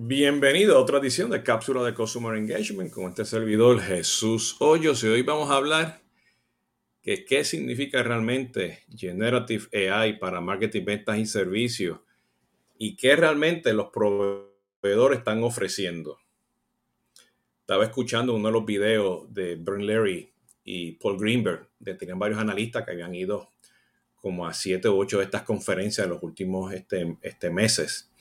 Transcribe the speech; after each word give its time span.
Bienvenido 0.00 0.76
a 0.76 0.80
otra 0.80 0.98
edición 0.98 1.28
de 1.28 1.42
Cápsula 1.42 1.82
de 1.82 1.92
Customer 1.92 2.36
Engagement 2.36 2.92
con 2.92 3.08
este 3.08 3.24
servidor 3.24 3.80
Jesús 3.80 4.54
Hoyos 4.60 5.02
y 5.02 5.08
hoy 5.08 5.22
vamos 5.22 5.50
a 5.50 5.56
hablar 5.56 6.02
de 7.02 7.24
qué 7.24 7.42
significa 7.42 8.00
realmente 8.04 8.84
Generative 8.94 9.90
AI 9.90 10.20
para 10.20 10.40
marketing, 10.40 10.84
ventas 10.84 11.18
y 11.18 11.26
servicios 11.26 11.98
y 12.78 12.94
qué 12.94 13.16
realmente 13.16 13.72
los 13.72 13.88
proveedores 13.88 15.18
están 15.18 15.42
ofreciendo. 15.42 16.20
Estaba 17.62 17.82
escuchando 17.82 18.36
uno 18.36 18.46
de 18.46 18.52
los 18.52 18.64
videos 18.64 19.34
de 19.34 19.56
Bern 19.56 19.84
Larry 19.84 20.32
y 20.62 20.92
Paul 20.92 21.18
Greenberg, 21.18 21.70
de 21.80 21.94
tenían 21.94 22.20
varios 22.20 22.38
analistas 22.38 22.84
que 22.84 22.92
habían 22.92 23.16
ido 23.16 23.50
como 24.14 24.46
a 24.46 24.54
siete 24.54 24.88
u 24.88 24.96
ocho 24.96 25.18
de 25.18 25.24
estas 25.24 25.42
conferencias 25.42 26.04
en 26.04 26.12
los 26.12 26.22
últimos 26.22 26.72
este, 26.72 27.16
este 27.20 27.50
meses. 27.50 28.12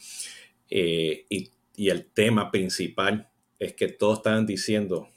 Eh, 0.70 1.26
y 1.30 1.52
y 1.78 1.92
el 1.92 2.12
tema 2.12 2.50
principal 2.50 3.30
es 3.60 3.74
que 3.76 3.88
todos 3.88 4.18
estaban 4.18 4.48
diciendo, 4.48 5.10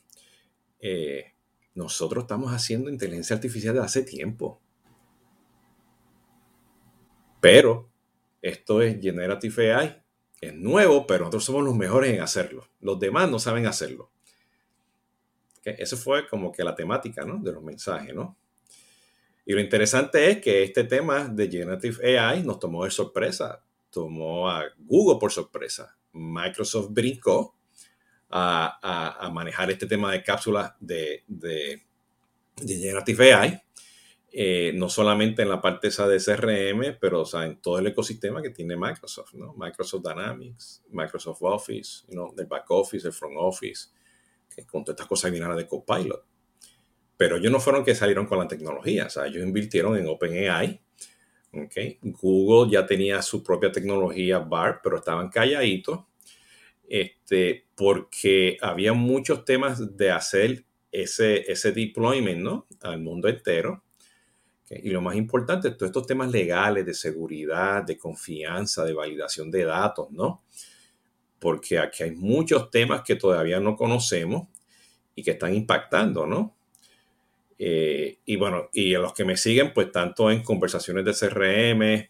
eh, 0.79 1.33
nosotros 1.75 2.25
estamos 2.25 2.53
haciendo 2.53 2.91
inteligencia 2.91 3.35
artificial 3.35 3.75
desde 3.75 3.87
hace 3.87 4.03
tiempo. 4.03 4.61
Pero 7.41 7.91
esto 8.43 8.83
es 8.83 9.01
Generative 9.01 9.73
AI, 9.73 10.03
es 10.43 10.55
nuevo, 10.55 11.07
pero 11.07 11.21
nosotros 11.21 11.45
somos 11.45 11.65
los 11.65 11.75
mejores 11.75 12.13
en 12.13 12.21
hacerlo. 12.21 12.69
Los 12.81 13.01
demás 13.01 13.31
no 13.31 13.39
saben 13.39 13.67
hacerlo. 13.67 14.11
Eso 15.65 15.97
fue 15.97 16.29
como 16.29 16.53
que 16.53 16.63
la 16.63 16.75
temática 16.75 17.25
de 17.25 17.53
los 17.53 17.63
mensajes, 17.63 18.15
¿no? 18.15 18.37
Y 19.47 19.55
lo 19.55 19.61
interesante 19.61 20.31
es 20.31 20.43
que 20.43 20.63
este 20.63 20.85
tema 20.85 21.25
de 21.25 21.51
Generative 21.51 22.19
AI 22.19 22.43
nos 22.43 22.59
tomó 22.59 22.85
de 22.85 22.91
sorpresa, 22.91 23.65
tomó 23.91 24.49
a 24.49 24.65
Google 24.79 25.19
por 25.19 25.33
sorpresa. 25.33 25.97
Microsoft 26.13 26.89
brincó 26.91 27.57
a, 28.31 29.31
manejar 29.33 29.71
este 29.71 29.87
tema 29.87 30.13
de 30.13 30.23
cápsulas 30.23 30.75
de, 30.81 31.25
de, 31.27 31.83
Generative 32.57 33.33
AI, 33.33 33.63
eh, 34.33 34.73
no 34.75 34.89
solamente 34.89 35.43
en 35.43 35.49
la 35.49 35.61
parte 35.61 35.89
esa 35.89 36.07
de 36.07 36.19
CRM, 36.19 36.99
pero 37.01 37.25
en 37.43 37.61
todo 37.61 37.79
el 37.79 37.87
ecosistema 37.87 38.43
que 38.43 38.51
tiene 38.51 38.77
Microsoft, 38.77 39.35
¿no? 39.35 39.55
Microsoft 39.55 40.07
Dynamics, 40.07 40.83
Microsoft 40.91 41.43
Office, 41.43 42.05
¿no? 42.09 42.33
el 42.37 42.47
back 42.47 42.71
office, 42.71 43.07
el 43.07 43.13
front 43.13 43.37
office, 43.39 43.89
con 44.71 44.85
todas 44.85 44.95
estas 44.95 45.07
cosas 45.07 45.33
vinieron 45.33 45.57
de 45.57 45.67
Copilot. 45.67 46.25
Pero 47.17 47.37
ellos 47.37 47.51
no 47.51 47.61
fueron 47.61 47.85
que 47.85 47.95
salieron 47.95 48.27
con 48.27 48.39
la 48.39 48.49
tecnología, 48.49 49.07
o 49.07 49.11
sea, 49.11 49.27
ellos 49.27 49.43
invirtieron 49.43 49.97
en 49.97 50.07
OpenAI, 50.07 50.81
Okay. 51.53 51.99
Google 52.03 52.71
ya 52.71 52.87
tenía 52.87 53.21
su 53.23 53.43
propia 53.43 53.73
tecnología 53.73 54.39
BART, 54.39 54.81
pero 54.85 54.99
estaban 54.99 55.31
calladitos 55.31 56.01
este, 56.91 57.67
porque 57.77 58.59
había 58.61 58.93
muchos 58.93 59.45
temas 59.45 59.97
de 59.97 60.11
hacer 60.11 60.65
ese, 60.91 61.51
ese 61.51 61.71
deployment 61.71 62.41
¿no? 62.41 62.67
al 62.83 63.01
mundo 63.01 63.29
entero. 63.29 63.85
Y 64.69 64.91
lo 64.91 65.01
más 65.01 65.17
importante, 65.17 65.71
todos 65.71 65.91
estos 65.91 66.07
temas 66.07 66.31
legales 66.31 66.85
de 66.85 66.95
seguridad, 66.95 67.85
de 67.85 67.97
confianza, 67.97 68.85
de 68.85 68.93
validación 68.93 69.51
de 69.51 69.65
datos, 69.65 70.11
¿no? 70.13 70.45
Porque 71.41 71.79
aquí 71.79 72.05
hay 72.05 72.13
muchos 72.13 72.71
temas 72.71 73.03
que 73.03 73.17
todavía 73.17 73.59
no 73.59 73.75
conocemos 73.75 74.47
y 75.17 75.25
que 75.25 75.33
están 75.33 75.55
impactando, 75.55 76.25
¿no? 76.25 76.57
Eh, 77.63 78.21
y 78.25 78.37
bueno, 78.37 78.71
y 78.73 78.95
a 78.95 79.01
los 79.01 79.13
que 79.13 79.27
me 79.27 79.37
siguen, 79.37 79.75
pues 79.75 79.93
tanto 79.93 80.31
en 80.31 80.43
conversaciones 80.43 81.05
de 81.05 81.13
CRM 81.13 82.09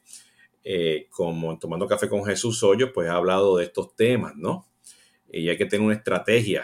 eh, 0.62 1.08
como 1.10 1.50
en 1.50 1.58
Tomando 1.58 1.88
Café 1.88 2.08
con 2.08 2.24
Jesús 2.24 2.62
Hoyo, 2.62 2.92
pues 2.92 3.08
he 3.08 3.10
hablado 3.10 3.56
de 3.56 3.64
estos 3.64 3.96
temas, 3.96 4.36
¿no? 4.36 4.68
Y 5.28 5.48
hay 5.48 5.56
que 5.56 5.66
tener 5.66 5.84
una 5.84 5.96
estrategia, 5.96 6.62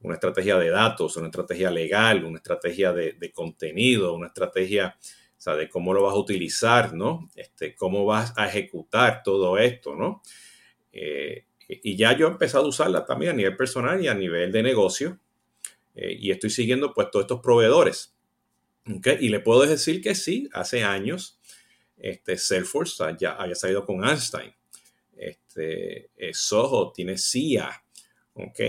una 0.00 0.14
estrategia 0.14 0.56
de 0.56 0.70
datos, 0.70 1.18
una 1.18 1.26
estrategia 1.26 1.70
legal, 1.70 2.24
una 2.24 2.38
estrategia 2.38 2.94
de, 2.94 3.30
contenido, 3.30 4.14
una 4.14 4.28
estrategia 4.28 4.96
o 4.98 5.40
sea, 5.40 5.54
de 5.54 5.68
cómo 5.68 5.92
lo 5.92 6.02
vas 6.02 6.14
a 6.14 6.18
utilizar, 6.18 6.94
¿no? 6.94 7.28
Este, 7.36 7.74
cómo 7.74 8.06
vas 8.06 8.32
a 8.38 8.48
ejecutar 8.48 9.22
todo 9.22 9.58
esto, 9.58 9.94
¿no? 9.94 10.22
Eh, 10.92 11.44
y 11.68 11.94
ya 11.94 12.16
yo 12.16 12.28
he 12.28 12.30
empezado 12.30 12.64
a 12.64 12.68
usarla 12.68 13.04
también 13.04 13.32
a 13.32 13.34
nivel 13.34 13.54
personal 13.54 14.02
y 14.02 14.08
a 14.08 14.14
nivel 14.14 14.50
de 14.50 14.62
negocio. 14.62 15.18
Eh, 15.98 16.16
y 16.20 16.30
estoy 16.30 16.50
siguiendo 16.50 16.94
pues 16.94 17.10
todos 17.10 17.24
estos 17.24 17.40
proveedores. 17.40 18.14
Y 19.20 19.28
le 19.28 19.40
puedo 19.40 19.66
decir 19.66 20.00
que 20.00 20.14
sí, 20.14 20.48
hace 20.52 20.84
años 20.84 21.40
este, 21.96 22.38
Salesforce 22.38 23.02
ya 23.18 23.32
había 23.32 23.56
salido 23.56 23.84
con 23.84 24.04
Einstein. 24.04 24.54
Este, 25.16 26.10
eh, 26.16 26.32
Soho 26.32 26.92
tiene 26.92 27.18
CIA. 27.18 27.82
¿ok? 28.34 28.60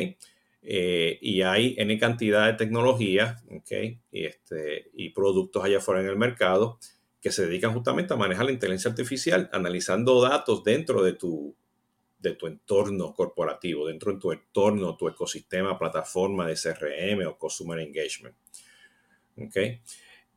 Eh, 0.62 1.20
y 1.22 1.42
hay 1.44 1.76
N 1.78 1.98
cantidad 2.00 2.48
de 2.48 2.54
tecnologías 2.54 3.42
y, 4.12 4.26
este, 4.26 4.90
y 4.94 5.10
productos 5.12 5.64
allá 5.64 5.78
afuera 5.78 6.02
en 6.02 6.08
el 6.08 6.18
mercado 6.18 6.80
que 7.22 7.32
se 7.32 7.46
dedican 7.46 7.74
justamente 7.74 8.14
a 8.14 8.18
manejar 8.18 8.46
la 8.46 8.52
inteligencia 8.52 8.90
artificial, 8.90 9.50
analizando 9.54 10.20
datos 10.22 10.64
dentro 10.64 11.04
de 11.04 11.14
tu, 11.14 11.56
de 12.20 12.36
tu 12.36 12.48
entorno 12.48 13.14
corporativo, 13.14 13.88
dentro 13.88 14.14
de 14.14 14.20
tu 14.20 14.32
entorno, 14.32 14.96
tu 14.98 15.08
ecosistema, 15.08 15.80
plataforma 15.80 16.46
de 16.48 16.56
CRM 16.56 17.28
o 17.28 17.38
Customer 17.38 17.80
Engagement. 17.80 18.36
¿Ok? 19.38 19.56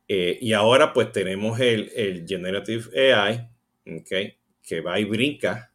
Eh, 0.08 0.38
y 0.40 0.52
ahora 0.52 0.92
pues 0.92 1.10
tenemos 1.12 1.58
el, 1.60 1.90
el 1.94 2.26
Generative 2.26 3.14
AI, 3.14 3.48
¿ok? 3.98 4.36
Que 4.62 4.80
va 4.80 5.00
y 5.00 5.04
brinca, 5.04 5.72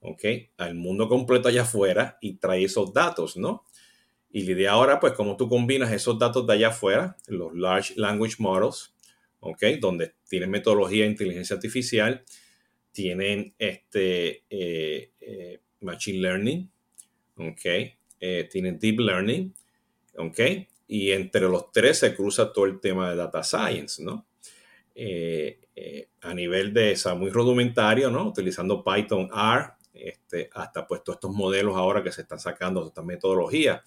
¿ok? 0.00 0.24
Al 0.58 0.74
mundo 0.74 1.08
completo 1.08 1.48
allá 1.48 1.62
afuera 1.62 2.18
y 2.20 2.34
trae 2.34 2.64
esos 2.64 2.92
datos, 2.92 3.36
¿no? 3.36 3.64
Y 4.30 4.42
la 4.42 4.52
idea 4.52 4.72
ahora 4.72 5.00
pues 5.00 5.14
cómo 5.14 5.36
tú 5.36 5.48
combinas 5.48 5.92
esos 5.92 6.18
datos 6.18 6.46
de 6.46 6.52
allá 6.52 6.68
afuera, 6.68 7.16
los 7.26 7.54
Large 7.54 7.94
Language 7.96 8.36
Models, 8.38 8.94
¿ok? 9.40 9.62
Donde 9.80 10.14
tienes 10.28 10.48
metodología 10.48 11.04
de 11.04 11.10
inteligencia 11.10 11.56
artificial, 11.56 12.24
tienen 12.92 13.54
este 13.58 14.44
eh, 14.50 15.10
eh, 15.20 15.60
Machine 15.80 16.18
Learning, 16.20 16.70
¿ok? 17.36 17.64
Eh, 18.20 18.48
tienen 18.50 18.78
Deep 18.78 19.00
Learning, 19.00 19.54
¿ok? 20.16 20.40
Y 20.88 21.12
entre 21.12 21.42
los 21.42 21.70
tres 21.72 21.98
se 21.98 22.14
cruza 22.14 22.52
todo 22.52 22.66
el 22.66 22.80
tema 22.80 23.10
de 23.10 23.16
Data 23.16 23.42
Science, 23.42 24.02
¿no? 24.02 24.26
a 26.20 26.34
nivel 26.34 26.74
de, 26.74 26.92
esa 26.92 27.14
muy 27.14 27.30
rudimentario, 27.30 28.10
¿no? 28.10 28.26
Utilizando 28.26 28.84
Python 28.84 29.30
R, 29.34 29.70
este, 29.94 30.50
hasta 30.52 30.86
pues 30.86 31.02
todos 31.02 31.16
estos 31.16 31.30
modelos 31.30 31.74
ahora 31.74 32.02
que 32.02 32.12
se 32.12 32.20
están 32.20 32.38
sacando, 32.38 32.86
estas 32.86 33.06
metodologías, 33.06 33.80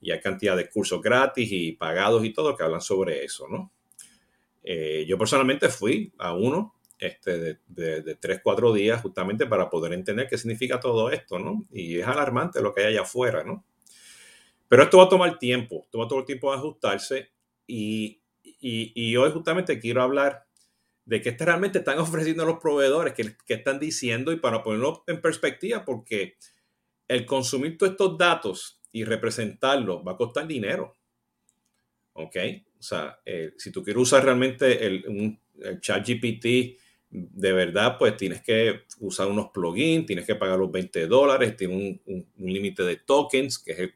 y 0.00 0.12
hay 0.12 0.20
cantidad 0.20 0.56
de 0.56 0.70
cursos 0.70 1.02
gratis 1.02 1.48
y 1.52 1.72
pagados 1.72 2.24
y 2.24 2.32
todo 2.32 2.56
que 2.56 2.62
hablan 2.62 2.80
sobre 2.80 3.22
eso, 3.22 3.46
¿no? 3.48 3.70
yo 5.06 5.16
personalmente 5.16 5.68
fui 5.68 6.12
a 6.18 6.32
uno 6.32 6.75
este, 6.98 7.38
de, 7.38 7.58
de, 7.66 8.02
de, 8.02 8.14
tres, 8.14 8.40
cuatro 8.42 8.72
días 8.72 9.02
justamente 9.02 9.46
para 9.46 9.68
poder 9.68 9.92
entender 9.92 10.26
qué 10.28 10.38
significa 10.38 10.80
todo 10.80 11.10
esto, 11.10 11.38
¿no? 11.38 11.64
Y 11.70 11.98
es 11.98 12.06
alarmante 12.06 12.62
lo 12.62 12.74
que 12.74 12.82
hay 12.82 12.92
allá 12.92 13.02
afuera, 13.02 13.44
¿no? 13.44 13.64
Pero 14.68 14.82
esto 14.82 14.98
va 14.98 15.04
a 15.04 15.08
tomar 15.08 15.38
tiempo, 15.38 15.82
esto 15.84 15.98
va 15.98 16.06
a 16.06 16.08
tomar 16.08 16.24
tiempo 16.24 16.50
de 16.50 16.58
ajustarse 16.58 17.30
y, 17.66 18.20
y, 18.42 19.16
hoy 19.16 19.30
justamente 19.30 19.78
quiero 19.78 20.02
hablar 20.02 20.46
de 21.04 21.20
qué 21.20 21.36
realmente 21.38 21.78
están 21.78 21.98
ofreciendo 22.00 22.44
los 22.44 22.58
proveedores, 22.58 23.14
qué, 23.14 23.36
qué 23.46 23.54
están 23.54 23.78
diciendo 23.78 24.32
y 24.32 24.36
para 24.36 24.62
ponerlo 24.62 25.04
en 25.06 25.20
perspectiva, 25.20 25.84
porque 25.84 26.36
el 27.08 27.26
consumir 27.26 27.78
todos 27.78 27.92
estos 27.92 28.18
datos 28.18 28.80
y 28.90 29.04
representarlos 29.04 30.02
va 30.06 30.12
a 30.12 30.16
costar 30.16 30.46
dinero. 30.46 30.96
¿Ok? 32.14 32.36
O 32.78 32.82
sea, 32.82 33.20
eh, 33.24 33.52
si 33.58 33.70
tú 33.70 33.82
quieres 33.82 34.02
usar 34.02 34.24
realmente 34.24 34.86
el, 34.86 35.38
el 35.60 35.80
chat 35.80 36.06
GPT 36.06 36.78
de 37.10 37.52
verdad, 37.52 37.96
pues 37.98 38.16
tienes 38.16 38.42
que 38.42 38.82
usar 39.00 39.28
unos 39.28 39.50
plugins, 39.50 40.06
tienes 40.06 40.26
que 40.26 40.34
pagar 40.34 40.58
los 40.58 40.70
20 40.70 41.06
dólares, 41.06 41.56
tiene 41.56 42.00
un, 42.04 42.26
límite 42.36 42.82
de 42.82 42.96
tokens, 42.96 43.58
que 43.58 43.72
es 43.72 43.90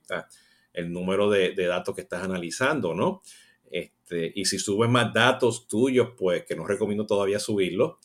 el, 0.72 0.92
número 0.92 1.28
de, 1.28 1.54
datos 1.54 1.94
que 1.94 2.02
estás 2.02 2.22
analizando, 2.22 2.94
¿no? 2.94 3.22
Este, 3.70 4.32
y 4.34 4.44
si 4.44 4.58
subes 4.58 4.90
más 4.90 5.12
datos 5.12 5.68
tuyos, 5.68 6.10
pues 6.16 6.44
que 6.44 6.56
no 6.56 6.66
recomiendo 6.66 7.06
todavía 7.06 7.38
subirlo, 7.38 7.98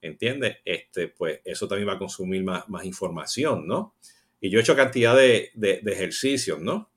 ¿entiendes? 0.00 0.56
Este, 0.64 1.08
pues 1.08 1.40
eso 1.44 1.68
también 1.68 1.88
va 1.88 1.94
a 1.94 1.98
consumir 1.98 2.42
más, 2.42 2.68
más 2.68 2.84
información, 2.84 3.66
¿no? 3.66 3.94
Y 4.40 4.50
yo 4.50 4.58
he 4.58 4.62
hecho 4.62 4.74
cantidad 4.74 5.16
de, 5.16 5.52
ejercicios, 5.86 6.60
¿no? 6.60 6.90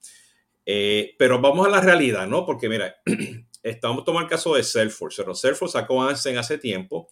Eh, 0.66 1.16
pero 1.20 1.40
vamos 1.40 1.68
a 1.68 1.70
la 1.70 1.82
realidad, 1.82 2.28
¿no? 2.28 2.46
Porque 2.46 2.68
mira, 2.68 2.96
estamos 3.64 4.04
tomando 4.04 4.26
el 4.26 4.32
caso 4.32 4.56
de 4.56 4.64
Salesforce. 4.64 5.22
Pero 5.22 5.36
Salesforce 5.36 5.74
sacó 5.74 6.08
Einstein 6.08 6.38
hace 6.38 6.58
tiempo 6.58 7.08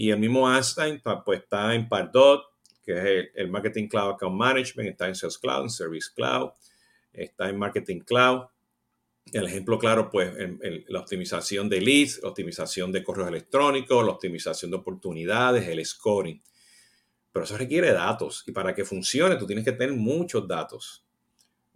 y 0.00 0.10
el 0.10 0.18
mismo 0.18 0.50
Einstein 0.50 1.02
pues, 1.26 1.42
está 1.42 1.74
en 1.74 1.86
Pardot, 1.86 2.42
que 2.82 2.92
es 2.92 3.28
el, 3.34 3.50
Marketing 3.50 3.86
Cloud 3.86 4.12
Account 4.12 4.34
Management, 4.34 4.88
está 4.88 5.06
en 5.06 5.14
Sales 5.14 5.36
Cloud, 5.36 5.64
en 5.64 5.68
Service 5.68 6.08
Cloud, 6.16 6.52
está 7.12 7.50
en 7.50 7.58
Marketing 7.58 8.00
Cloud. 8.00 8.46
El 9.30 9.44
ejemplo 9.44 9.78
claro, 9.78 10.08
pues, 10.08 10.32
la 10.88 11.00
optimización 11.00 11.68
de 11.68 11.82
leads, 11.82 12.18
la 12.22 12.30
optimización 12.30 12.90
de 12.92 13.04
correos 13.04 13.28
electrónicos, 13.28 14.02
la 14.02 14.12
optimización 14.12 14.70
de 14.70 14.78
oportunidades, 14.78 15.68
el 15.68 15.84
scoring. 15.84 16.42
pero 17.30 17.44
eso 17.44 17.58
requiere 17.58 17.92
datos 17.92 18.42
y 18.46 18.52
para 18.52 18.74
que 18.74 18.86
funcione 18.86 19.36
tú 19.36 19.46
tienes 19.46 19.66
que 19.66 19.72
tener 19.72 19.94
muchos 19.94 20.48
datos. 20.48 21.04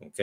¿Ok? 0.01 0.21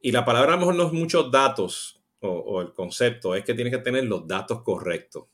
Y 0.00 0.12
la 0.12 0.24
palabra 0.24 0.52
a 0.52 0.54
lo 0.54 0.60
mejor 0.60 0.76
no 0.76 0.86
es 0.86 0.92
muchos 0.92 1.28
datos 1.28 2.00
o, 2.20 2.60
el 2.60 2.72
concepto, 2.72 3.34
es 3.34 3.44
que 3.44 3.54
tienes 3.54 3.72
que 3.72 3.82
tener 3.82 4.04
los 4.04 4.28
datos 4.28 4.62
correctos. 4.62 5.24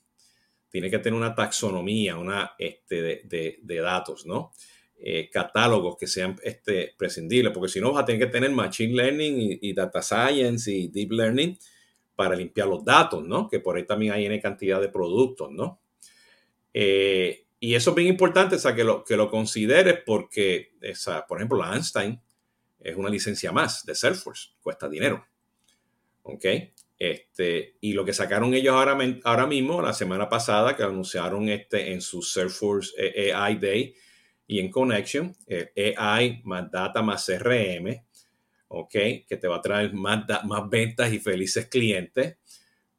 Tienes 0.76 0.90
que 0.90 0.98
tener 0.98 1.18
una 1.18 1.34
taxonomía, 1.34 2.18
una 2.18 2.52
este, 2.58 3.22
de, 3.24 3.80
datos, 3.80 4.26
¿no? 4.26 4.52
Eh, 4.98 5.30
catálogos 5.32 5.96
que 5.96 6.06
sean 6.06 6.36
este, 6.42 6.92
prescindibles, 6.98 7.50
porque 7.54 7.70
si 7.70 7.80
no 7.80 7.94
vas 7.94 8.02
a 8.02 8.04
tener 8.04 8.20
que 8.20 8.30
tener 8.30 8.50
Machine 8.50 8.92
Learning 8.92 9.58
y, 9.58 9.72
Data 9.72 10.02
Science 10.02 10.70
y 10.70 10.88
Deep 10.88 11.12
Learning 11.12 11.58
para 12.14 12.36
limpiar 12.36 12.68
los 12.68 12.84
datos, 12.84 13.26
¿no? 13.26 13.48
Que 13.48 13.58
por 13.58 13.78
ahí 13.78 13.86
también 13.86 14.12
hay 14.12 14.26
una 14.26 14.38
cantidad 14.38 14.78
de 14.78 14.90
productos, 14.90 15.50
¿no? 15.50 15.80
Eh, 16.74 17.46
y 17.58 17.74
eso 17.74 17.92
es 17.92 17.96
bien 17.96 18.08
importante, 18.08 18.56
o 18.56 18.58
sea, 18.58 18.74
que 18.74 18.84
lo, 18.84 19.02
que 19.02 19.16
lo 19.16 19.30
consideres 19.30 20.00
porque, 20.04 20.74
esa, 20.82 21.26
por 21.26 21.38
ejemplo, 21.38 21.56
la 21.56 21.72
Einstein 21.72 22.20
es 22.80 22.96
una 22.96 23.08
licencia 23.08 23.50
más 23.50 23.86
de 23.86 23.94
Salesforce, 23.94 24.50
cuesta 24.60 24.90
dinero. 24.90 25.26
¿Ok? 26.24 26.44
Este, 26.98 27.76
y 27.80 27.92
lo 27.92 28.04
que 28.04 28.14
sacaron 28.14 28.54
ellos 28.54 28.74
ahora, 28.74 28.98
ahora 29.24 29.46
mismo, 29.46 29.82
la 29.82 29.92
semana 29.92 30.28
pasada, 30.28 30.76
que 30.76 30.82
anunciaron 30.82 31.48
este 31.48 31.92
en 31.92 32.00
su 32.00 32.22
Salesforce 32.22 32.92
eh, 32.98 33.32
AI 33.34 33.56
Day 33.56 33.94
y 34.46 34.60
en 34.60 34.70
Connection, 34.70 35.34
eh, 35.46 35.94
AI 35.96 36.40
más 36.44 36.70
data 36.70 37.02
más 37.02 37.26
CRM, 37.26 38.02
¿ok? 38.68 38.90
Que 38.90 39.38
te 39.40 39.48
va 39.48 39.56
a 39.56 39.62
traer 39.62 39.92
más, 39.92 40.24
más 40.44 40.70
ventas 40.70 41.12
y 41.12 41.18
felices 41.18 41.66
clientes. 41.66 42.38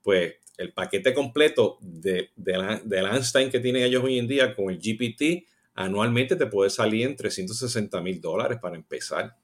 Pues 0.03 0.35
el 0.57 0.73
paquete 0.73 1.13
completo 1.13 1.77
de, 1.81 2.31
de, 2.35 2.81
del 2.83 3.05
Einstein 3.05 3.49
que 3.49 3.59
tienen 3.59 3.83
ellos 3.83 4.03
hoy 4.03 4.19
en 4.19 4.27
día 4.27 4.53
con 4.53 4.69
el 4.69 4.79
GPT, 4.79 5.47
anualmente 5.75 6.35
te 6.35 6.47
puede 6.47 6.69
salir 6.69 7.07
en 7.07 7.15
360 7.15 8.01
mil 8.01 8.19
dólares 8.21 8.59
para 8.61 8.75
empezar. 8.75 9.35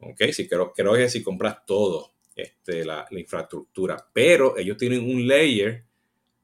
¿Ok? 0.00 0.22
Si 0.32 0.48
creo, 0.48 0.72
creo 0.72 0.94
que 0.94 1.08
si 1.08 1.22
compras 1.22 1.64
todo, 1.66 2.13
este, 2.34 2.84
la, 2.84 3.06
infraestructura, 3.10 4.08
pero 4.12 4.56
ellos 4.56 4.76
tienen 4.76 5.08
un 5.08 5.26
layer 5.26 5.84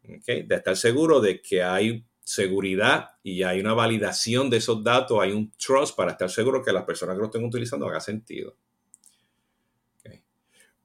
de 0.02 0.54
estar 0.54 0.76
seguro 0.76 1.20
de 1.20 1.40
que 1.40 1.62
hay 1.62 2.04
seguridad 2.22 3.10
y 3.22 3.42
hay 3.42 3.60
una 3.60 3.74
validación 3.74 4.48
de 4.50 4.58
esos 4.58 4.84
datos, 4.84 5.18
hay 5.20 5.32
un 5.32 5.50
trust 5.52 5.96
para 5.96 6.12
estar 6.12 6.30
seguro 6.30 6.62
que 6.62 6.72
las 6.72 6.84
personas 6.84 7.16
que 7.16 7.20
lo 7.20 7.26
estén 7.26 7.44
utilizando 7.44 7.88
haga 7.88 8.00
sentido. 8.00 8.56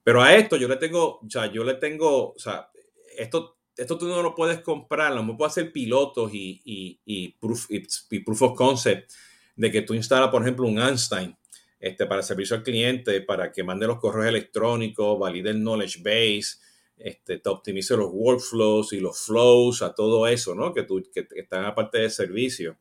Pero 0.02 0.22
a 0.22 0.34
esto 0.36 0.56
yo 0.56 0.68
le 0.68 0.76
tengo, 0.76 1.18
o 1.18 1.28
sea, 1.28 1.52
yo 1.52 1.64
le 1.64 1.74
tengo, 1.74 2.32
o 2.32 2.38
sea, 2.38 2.70
esto, 3.18 3.58
esto 3.76 3.98
tú 3.98 4.06
no 4.06 4.22
lo 4.22 4.36
puedes 4.36 4.60
comprar, 4.60 5.12
no 5.12 5.36
puedo 5.36 5.48
hacer 5.48 5.72
pilotos 5.72 6.32
y, 6.32 6.62
y, 6.64 7.00
y, 7.04 7.32
proof, 7.32 7.66
y, 7.70 8.20
proof 8.20 8.42
of 8.42 8.56
concept 8.56 9.10
de 9.56 9.70
que 9.70 9.82
tú 9.82 9.94
instalas, 9.94 10.30
por 10.30 10.42
ejemplo, 10.42 10.68
un 10.68 10.78
Einstein 10.78 11.36
este, 11.78 12.06
para 12.06 12.22
servicio 12.22 12.56
al 12.56 12.62
cliente, 12.62 13.20
para 13.20 13.52
que 13.52 13.62
mande 13.62 13.86
los 13.86 13.98
correos 13.98 14.28
electrónicos, 14.28 15.18
valide 15.18 15.50
el 15.50 15.60
knowledge 15.60 15.98
base, 15.98 16.58
este, 16.96 17.38
te 17.38 17.48
optimice 17.48 17.96
los 17.96 18.10
workflows 18.12 18.92
y 18.92 19.00
los 19.00 19.18
flows, 19.18 19.82
a 19.82 19.94
todo 19.94 20.26
eso, 20.26 20.54
¿no? 20.54 20.72
Que, 20.72 20.82
tú, 20.82 21.02
que, 21.12 21.26
están 21.36 21.64
aparte 21.64 21.98
de 21.98 22.10
servicio. 22.10 22.78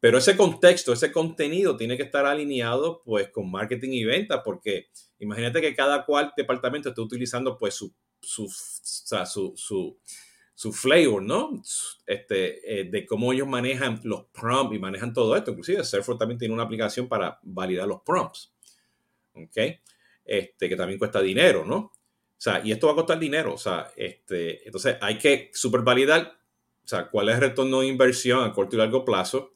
Pero 0.00 0.18
ese 0.18 0.36
contexto, 0.36 0.92
ese 0.92 1.12
contenido 1.12 1.76
tiene 1.76 1.96
que 1.96 2.04
estar 2.04 2.26
alineado 2.26 3.02
pues 3.04 3.28
con 3.30 3.50
marketing 3.50 3.90
y 3.90 4.04
venta, 4.04 4.42
porque 4.42 4.88
imagínate 5.18 5.60
que 5.60 5.74
cada 5.74 6.04
cual 6.04 6.32
departamento 6.36 6.90
esté 6.90 7.00
utilizando 7.00 7.58
pues 7.58 7.74
su, 7.74 7.92
su, 8.20 8.48
su, 8.48 9.54
su, 9.56 9.98
flavor, 10.72 11.22
¿no? 11.22 11.62
Este, 12.06 12.80
eh, 12.80 12.84
de 12.84 13.06
cómo 13.06 13.32
ellos 13.32 13.46
manejan 13.46 14.00
los 14.04 14.24
prompts 14.26 14.74
y 14.74 14.78
manejan 14.78 15.12
todo 15.12 15.36
esto. 15.36 15.50
Inclusive 15.50 15.84
Salesforce 15.84 16.18
también 16.18 16.38
tiene 16.38 16.54
una 16.54 16.64
aplicación 16.64 17.08
para 17.08 17.38
validar 17.42 17.86
los 17.86 18.00
prompts, 18.02 18.52
¿ok? 19.34 19.56
Este, 20.24 20.68
que 20.68 20.76
también 20.76 20.98
cuesta 20.98 21.20
dinero, 21.20 21.64
¿no? 21.64 21.76
O 21.76 22.38
sea, 22.38 22.60
y 22.64 22.72
esto 22.72 22.86
va 22.86 22.94
a 22.94 22.96
costar 22.96 23.18
dinero, 23.18 23.54
o 23.54 23.58
sea, 23.58 23.90
este, 23.96 24.66
entonces 24.66 24.96
hay 25.00 25.16
que 25.16 25.50
super 25.54 25.80
validar, 25.80 26.38
o 26.84 26.88
sea, 26.88 27.08
cuál 27.08 27.30
es 27.30 27.36
el 27.36 27.40
retorno 27.40 27.80
de 27.80 27.86
inversión 27.86 28.44
a 28.44 28.52
corto 28.52 28.76
y 28.76 28.78
largo 28.78 29.04
plazo 29.04 29.52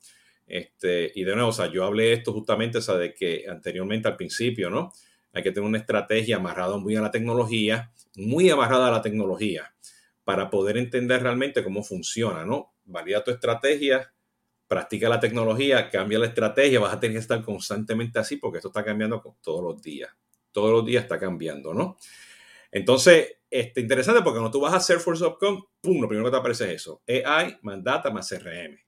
este, 0.51 1.13
y 1.15 1.23
de 1.23 1.35
nuevo, 1.37 1.51
o 1.51 1.53
sea, 1.53 1.71
yo 1.71 1.85
hablé 1.85 2.13
esto 2.13 2.33
justamente, 2.33 2.79
o 2.79 2.83
sea, 2.83 2.97
de 2.97 3.15
que 3.15 3.45
anteriormente 3.49 4.09
al 4.09 4.17
principio, 4.17 4.69
¿no? 4.69 4.93
Hay 5.33 5.45
que 5.45 5.53
tener 5.53 5.69
una 5.69 5.79
estrategia 5.79 6.37
amarrada 6.37 6.77
muy 6.77 6.97
a 6.97 7.01
la 7.01 7.13
tecnología, 7.13 7.93
muy 8.17 8.51
amarrada 8.51 8.89
a 8.89 8.91
la 8.91 9.01
tecnología, 9.01 9.73
para 10.25 10.51
poder 10.51 10.77
entender 10.77 11.23
realmente 11.23 11.63
cómo 11.65 11.83
funciona, 11.83 12.45
¿no? 12.45 12.75
Valida 12.85 13.25
tu 13.25 13.31
estrategia, 13.31 14.13
practica 14.69 15.09
la 15.09 15.21
tecnología, 15.21 15.89
cambia 15.91 16.19
la 16.19 16.27
estrategia, 16.27 16.81
vas 16.81 16.95
a 16.95 17.01
tener 17.01 17.17
que 17.17 17.21
estar 17.21 17.43
constantemente 17.43 18.19
así 18.19 18.37
porque 18.37 18.59
esto 18.59 18.69
está 18.69 18.85
cambiando 18.85 19.23
todos 19.43 19.63
los 19.63 19.83
días. 19.83 20.11
Todos 20.53 20.73
los 20.73 20.85
días 20.85 21.05
está 21.05 21.19
cambiando, 21.19 21.73
¿no? 21.73 21.97
Entonces, 22.71 23.39
este, 23.51 23.81
interesante 23.81 24.23
porque 24.23 24.39
cuando 24.39 24.51
tú 24.51 24.61
vas 24.61 24.75
a 24.75 24.81
Salesforce.com, 24.81 25.65
pum, 25.81 26.01
lo 26.01 26.09
primero 26.09 26.27
que 26.27 26.33
te 26.33 26.37
aparece 26.37 26.65
es 26.67 26.83
eso. 26.83 27.03
AI 27.09 27.59
más 27.63 27.83
data 27.83 28.11
más 28.11 28.29
CRM. 28.29 28.79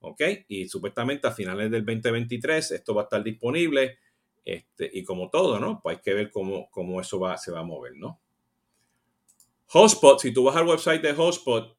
¿ok? 0.00 0.22
Y 0.48 0.68
supuestamente 0.68 1.26
a 1.26 1.32
finales 1.32 1.70
del 1.70 1.84
2023 1.84 2.72
esto 2.72 2.94
va 2.94 3.02
a 3.02 3.04
estar 3.04 3.22
disponible 3.22 3.98
este, 4.44 4.90
y 4.92 5.04
como 5.04 5.28
todo, 5.30 5.58
¿no? 5.60 5.80
Pues 5.82 5.96
hay 5.96 6.02
que 6.02 6.14
ver 6.14 6.30
cómo, 6.30 6.70
cómo 6.70 7.00
eso 7.00 7.20
va, 7.20 7.36
se 7.36 7.52
va 7.52 7.60
a 7.60 7.64
mover, 7.64 7.96
¿no? 7.96 8.20
Hotspot, 9.70 10.20
si 10.20 10.32
tú 10.32 10.44
vas 10.44 10.56
al 10.56 10.66
website 10.66 11.02
de 11.02 11.12
Hotspot, 11.12 11.76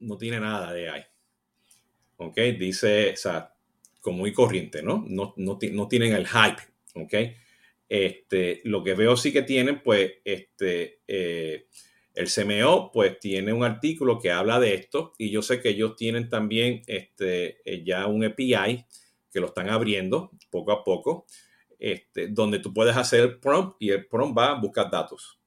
no 0.00 0.18
tiene 0.18 0.38
nada 0.38 0.72
de 0.72 0.90
AI. 0.90 1.02
¿Ok? 2.18 2.36
Dice, 2.58 3.12
o 3.14 3.16
sea, 3.16 3.54
como 4.00 4.26
y 4.26 4.32
corriente, 4.34 4.82
¿no? 4.82 5.04
No, 5.08 5.32
no, 5.38 5.58
no 5.72 5.88
tienen 5.88 6.12
el 6.12 6.26
hype, 6.26 6.62
¿ok? 6.94 7.14
Este, 7.88 8.60
lo 8.64 8.84
que 8.84 8.94
veo 8.94 9.16
sí 9.16 9.32
que 9.32 9.42
tienen, 9.42 9.82
pues, 9.82 10.12
este, 10.24 11.00
eh, 11.08 11.66
el 12.14 12.28
CMO 12.28 12.90
pues 12.92 13.18
tiene 13.18 13.52
un 13.52 13.64
artículo 13.64 14.18
que 14.18 14.30
habla 14.30 14.60
de 14.60 14.74
esto 14.74 15.14
y 15.16 15.30
yo 15.30 15.40
sé 15.40 15.62
que 15.62 15.70
ellos 15.70 15.96
tienen 15.96 16.28
también 16.28 16.82
este, 16.86 17.62
eh, 17.64 17.82
ya 17.84 18.06
un 18.06 18.24
API 18.24 18.84
que 19.32 19.40
lo 19.40 19.46
están 19.46 19.70
abriendo 19.70 20.32
poco 20.50 20.72
a 20.72 20.84
poco, 20.84 21.24
este, 21.78 22.28
donde 22.28 22.58
tú 22.58 22.74
puedes 22.74 22.96
hacer 22.96 23.20
el 23.20 23.38
prompt 23.38 23.76
y 23.80 23.90
el 23.90 24.06
prompt 24.06 24.36
va 24.36 24.50
a 24.50 24.60
buscar 24.60 24.90
datos 24.90 25.39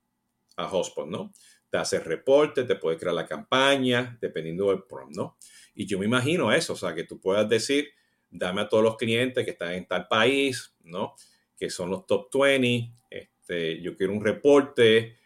a 0.57 0.67
Hotspot, 0.67 1.07
¿no? 1.07 1.31
Te 1.69 1.77
hace 1.77 1.99
reporte, 1.99 2.63
te 2.63 2.75
puede 2.75 2.97
crear 2.97 3.15
la 3.15 3.25
campaña, 3.25 4.17
dependiendo 4.21 4.69
del 4.69 4.83
prompt, 4.83 5.15
¿no? 5.15 5.37
Y 5.75 5.85
yo 5.85 5.97
me 5.97 6.05
imagino 6.05 6.51
eso, 6.53 6.73
o 6.73 6.75
sea, 6.75 6.93
que 6.93 7.03
tú 7.03 7.19
puedas 7.19 7.49
decir, 7.49 7.89
dame 8.29 8.61
a 8.61 8.69
todos 8.69 8.83
los 8.83 8.97
clientes 8.97 9.43
que 9.43 9.51
están 9.51 9.73
en 9.73 9.87
tal 9.87 10.07
país, 10.07 10.75
¿no? 10.83 11.15
Que 11.57 11.69
son 11.69 11.89
los 11.89 12.05
top 12.05 12.29
20, 12.33 12.91
este, 13.09 13.81
yo 13.81 13.95
quiero 13.95 14.13
un 14.13 14.23
reporte, 14.23 15.17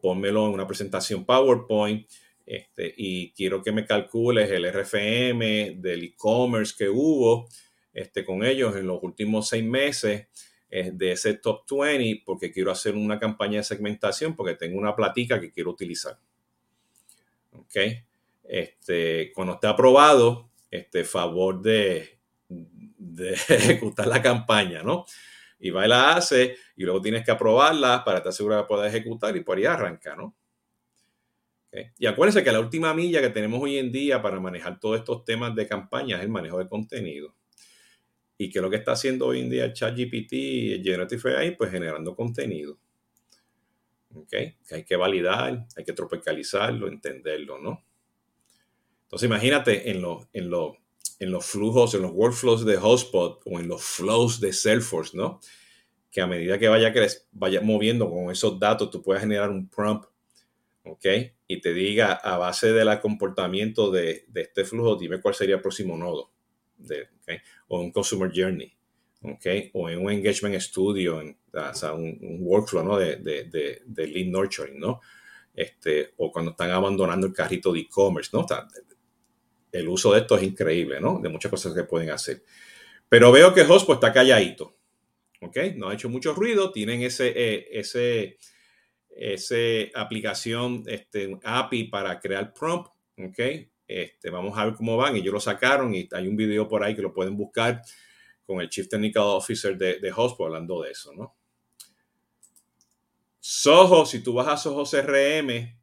pónmelo 0.00 0.46
en 0.46 0.54
una 0.54 0.66
presentación 0.66 1.24
PowerPoint 1.24 2.08
este, 2.46 2.92
y 2.96 3.32
quiero 3.32 3.62
que 3.62 3.72
me 3.72 3.86
calcules 3.86 4.50
el 4.50 4.70
RFM 4.70 5.76
del 5.78 6.04
e-commerce 6.04 6.74
que 6.76 6.88
hubo 6.88 7.48
este, 7.92 8.24
con 8.24 8.44
ellos 8.44 8.76
en 8.76 8.86
los 8.86 9.02
últimos 9.02 9.48
seis 9.48 9.64
meses 9.64 10.26
de 10.72 11.12
ese 11.12 11.34
top 11.34 11.64
20 11.68 12.22
porque 12.24 12.50
quiero 12.50 12.70
hacer 12.70 12.94
una 12.94 13.18
campaña 13.18 13.58
de 13.58 13.64
segmentación 13.64 14.34
porque 14.34 14.54
tengo 14.54 14.78
una 14.78 14.96
platica 14.96 15.38
que 15.38 15.52
quiero 15.52 15.70
utilizar. 15.70 16.18
¿Ok? 17.52 17.76
Este, 18.44 19.32
cuando 19.34 19.54
esté 19.54 19.66
aprobado, 19.66 20.50
este 20.70 21.04
favor 21.04 21.60
de, 21.60 22.18
ejecutar 23.48 24.06
la 24.06 24.22
campaña, 24.22 24.82
¿no? 24.82 25.04
y 25.62 25.70
va 25.70 25.86
y 25.86 25.88
la 25.88 26.16
hace 26.16 26.56
y 26.76 26.82
luego 26.82 27.00
tienes 27.00 27.24
que 27.24 27.30
aprobarla 27.30 28.02
para 28.04 28.18
estar 28.18 28.32
seguro 28.32 28.56
de 28.56 28.64
poder 28.64 28.88
ejecutar 28.88 29.36
y 29.36 29.40
por 29.40 29.56
ahí 29.56 29.64
arranca, 29.64 30.16
¿no? 30.16 30.34
Y 31.98 32.04
acuérdense 32.04 32.44
que 32.44 32.52
la 32.52 32.60
última 32.60 32.92
milla 32.92 33.22
que 33.22 33.30
tenemos 33.30 33.62
hoy 33.62 33.78
en 33.78 33.90
día 33.90 34.20
para 34.20 34.38
manejar 34.38 34.78
todos 34.78 34.98
estos 34.98 35.24
temas 35.24 35.54
de 35.54 35.66
campaña 35.66 36.16
es 36.16 36.22
el 36.22 36.28
manejo 36.28 36.58
de 36.58 36.68
contenido. 36.68 37.34
Y 38.42 38.50
que 38.50 38.60
lo 38.60 38.68
que 38.68 38.76
está 38.76 38.92
haciendo 38.92 39.26
hoy 39.26 39.40
en 39.40 39.50
día 39.50 39.64
el 39.64 39.72
ChatGPT 39.72 40.32
y 40.32 40.72
el 40.72 40.82
Generative 40.82 41.36
AI, 41.36 41.56
pues 41.56 41.70
generando 41.70 42.14
contenido. 42.16 42.78
¿Ok? 44.14 44.30
Que 44.30 44.74
hay 44.74 44.84
que 44.84 44.96
validar, 44.96 45.66
hay 45.76 45.84
que 45.84 45.92
tropicalizarlo, 45.92 46.88
entenderlo, 46.88 47.58
¿no? 47.58 47.84
Entonces 49.04 49.26
imagínate 49.26 49.90
en, 49.90 50.04
en, 50.32 50.50
en 51.22 51.30
los 51.30 51.46
flujos, 51.46 51.94
en 51.94 52.02
los 52.02 52.12
workflows 52.12 52.64
de 52.64 52.76
Hotspot 52.78 53.42
o 53.44 53.60
en 53.60 53.68
los 53.68 53.82
flows 53.82 54.40
de 54.40 54.52
Salesforce, 54.52 55.16
¿no? 55.16 55.38
Que 56.10 56.20
a 56.20 56.26
medida 56.26 56.58
que 56.58 56.68
vaya, 56.68 56.92
vaya 57.30 57.60
moviendo 57.60 58.10
con 58.10 58.30
esos 58.30 58.58
datos, 58.58 58.90
tú 58.90 59.02
puedes 59.02 59.22
generar 59.22 59.50
un 59.50 59.68
prompt, 59.68 60.06
¿ok? 60.84 61.06
Y 61.46 61.60
te 61.60 61.72
diga 61.72 62.14
a 62.14 62.38
base 62.38 62.72
del 62.72 63.00
comportamiento 63.00 63.90
de, 63.90 64.26
este 64.34 64.64
flujo, 64.64 64.96
dime 64.96 65.20
cuál 65.20 65.34
sería 65.34 65.54
el 65.54 65.62
próximo 65.62 65.96
nodo, 65.96 66.32
o 67.68 67.80
un 67.80 67.90
Customer 67.90 68.30
Journey, 68.34 68.72
¿ok? 69.22 69.46
O 69.74 69.88
en 69.88 69.98
un 69.98 70.12
Engagement 70.12 70.60
Studio, 70.60 71.22
o 71.52 71.74
sea, 71.74 71.92
un, 71.92 72.38
workflow, 72.40 72.84
¿no? 72.84 72.98
De, 72.98 73.16
de, 73.16 73.82
de, 73.84 74.06
lead 74.06 74.26
nurturing, 74.26 74.78
¿no? 74.78 75.00
Este, 75.54 76.14
o 76.16 76.32
cuando 76.32 76.52
están 76.52 76.70
abandonando 76.70 77.26
el 77.26 77.32
carrito 77.32 77.72
de 77.72 77.80
e-commerce, 77.80 78.30
¿no? 78.32 78.46
el 79.72 79.88
uso 79.88 80.12
de 80.12 80.20
esto 80.20 80.36
es 80.36 80.42
increíble, 80.42 81.00
¿no? 81.00 81.18
De 81.18 81.28
muchas 81.28 81.50
cosas 81.50 81.74
que 81.74 81.84
pueden 81.84 82.10
hacer. 82.10 82.44
Pero 83.08 83.32
veo 83.32 83.54
que 83.54 83.62
Host 83.62 83.86
pues, 83.86 83.96
está 83.96 84.12
calladito. 84.12 84.76
¿Ok? 85.40 85.56
No 85.76 85.88
ha 85.88 85.94
hecho 85.94 86.08
mucho 86.08 86.34
ruido. 86.34 86.70
Tienen 86.72 87.02
ese, 87.02 87.32
eh, 87.34 87.68
ese, 87.72 88.38
ese 89.10 89.90
aplicación, 89.94 90.84
este, 90.86 91.38
API 91.42 91.84
para 91.84 92.20
crear 92.20 92.52
prompt. 92.52 92.90
¿Ok? 93.18 93.38
Este, 93.86 94.30
vamos 94.30 94.56
a 94.58 94.64
ver 94.64 94.74
cómo 94.74 94.96
van. 94.96 95.16
Ellos 95.16 95.34
lo 95.34 95.40
sacaron 95.40 95.94
y 95.94 96.08
hay 96.12 96.28
un 96.28 96.36
video 96.36 96.68
por 96.68 96.82
ahí 96.82 96.94
que 96.94 97.02
lo 97.02 97.12
pueden 97.12 97.36
buscar 97.36 97.82
con 98.44 98.60
el 98.60 98.68
Chief 98.68 98.88
Technical 98.88 99.22
Officer 99.24 99.76
de, 99.76 99.98
de 99.98 100.12
Host 100.14 100.36
pues, 100.36 100.46
hablando 100.46 100.82
de 100.82 100.90
eso, 100.90 101.12
¿no? 101.14 101.36
Soho, 103.44 104.06
si 104.06 104.22
tú 104.22 104.34
vas 104.34 104.46
a 104.46 104.56
Soho 104.56 104.84
CRM, 104.84 105.76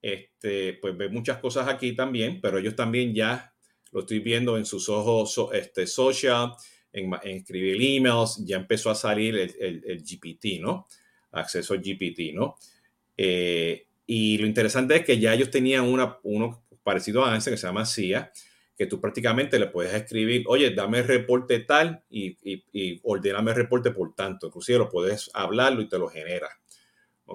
este, 0.00 0.74
pues 0.74 0.96
ves 0.96 1.10
muchas 1.10 1.38
cosas 1.38 1.68
aquí 1.68 1.94
también, 1.94 2.40
pero 2.40 2.58
ellos 2.58 2.74
también 2.74 3.14
ya 3.14 3.54
lo 3.92 4.00
estoy 4.00 4.20
viendo 4.20 4.56
en 4.56 4.64
sus 4.64 4.88
ojos 4.88 5.50
este, 5.52 5.86
social, 5.86 6.52
en, 6.92 7.12
escribir 7.24 7.76
emails, 7.80 8.42
ya 8.44 8.56
empezó 8.56 8.90
a 8.90 8.94
salir 8.94 9.36
el, 9.36 10.02
GPT, 10.02 10.60
¿no? 10.60 10.86
Acceso 11.32 11.74
al 11.74 11.80
GPT, 11.80 12.34
¿no? 12.34 12.56
Eh, 13.16 13.86
y 14.06 14.38
lo 14.38 14.46
interesante 14.46 14.96
es 14.96 15.04
que 15.04 15.18
ya 15.18 15.34
ellos 15.34 15.50
tenían 15.50 15.84
una, 15.84 16.18
uno 16.22 16.63
parecido 16.84 17.24
a 17.24 17.34
ANSE 17.34 17.50
que 17.50 17.56
se 17.56 17.66
llama 17.66 17.86
CIA, 17.86 18.30
que 18.76 18.86
tú 18.86 19.00
prácticamente 19.00 19.58
le 19.58 19.66
puedes 19.66 19.94
escribir, 19.94 20.44
oye, 20.46 20.70
dame 20.70 20.98
el 20.98 21.08
reporte 21.08 21.60
tal 21.60 22.04
y, 22.08 22.36
y, 22.42 22.64
y 22.72 23.00
ordéname 23.02 23.52
el 23.52 23.56
reporte 23.56 23.90
por 23.90 24.14
tanto. 24.14 24.46
Inclusive 24.46 24.78
lo 24.78 24.88
puedes 24.88 25.30
hablarlo 25.34 25.80
y 25.80 25.88
te 25.88 25.98
lo 25.98 26.08
genera. 26.08 26.48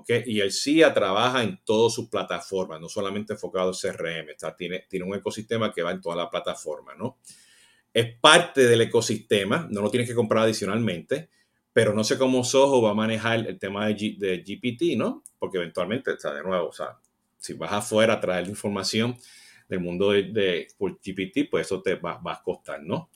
Y 0.08 0.39
el 0.39 0.51
CIA 0.51 0.94
trabaja 0.94 1.44
en 1.44 1.60
todas 1.65 1.94
sus 1.94 2.10
plataformas, 2.10 2.79
no 2.79 2.88
solamente 2.88 3.34
enfocado 3.34 3.72
en 3.72 3.91
CRM, 3.91 4.29
está, 4.29 4.56
tiene, 4.56 4.86
tiene 4.88 5.06
un 5.06 5.15
ecosistema 5.15 5.74
que 5.74 5.82
va 5.82 5.91
en 5.91 6.01
toda 6.01 6.15
la 6.15 6.29
plataforma, 6.29 6.94
¿no? 6.94 7.18
Es 7.91 8.15
parte 8.20 8.68
del 8.68 8.82
ecosistema, 8.82 9.68
no 9.72 9.82
lo 9.82 9.89
tienes 9.89 10.08
que 10.08 10.13
comprar 10.13 10.44
adicionalmente, 10.44 11.29
pero 11.74 11.94
no 11.94 12.03
sé 12.03 12.20
cómo 12.20 12.44
Soho 12.44 12.84
va 12.84 12.91
a 12.91 12.94
manejar 12.94 13.48
el 13.48 13.58
tema 13.58 13.88
de, 13.88 14.15
de 14.20 14.44
GPT, 14.46 14.96
¿no? 14.96 15.24
Porque 15.39 15.58
eventualmente, 15.58 16.12
o 16.12 16.20
sea, 16.20 16.34
de 16.34 16.44
nuevo, 16.44 16.68
o 16.68 16.74
sea, 16.74 17.00
si 17.39 17.53
vas 17.53 17.72
afuera 17.72 18.13
a 18.13 18.22
traer 18.22 18.48
información 18.48 19.17
del 19.67 19.79
mundo 19.79 20.12
de, 20.12 20.24
de 20.24 20.67
GPT, 20.77 21.50
pues 21.50 21.65
eso 21.65 21.81
te 21.81 21.96
va, 21.96 22.17
va, 22.17 22.34
a 22.34 22.43
costar, 22.43 22.84
¿no? 22.84 23.10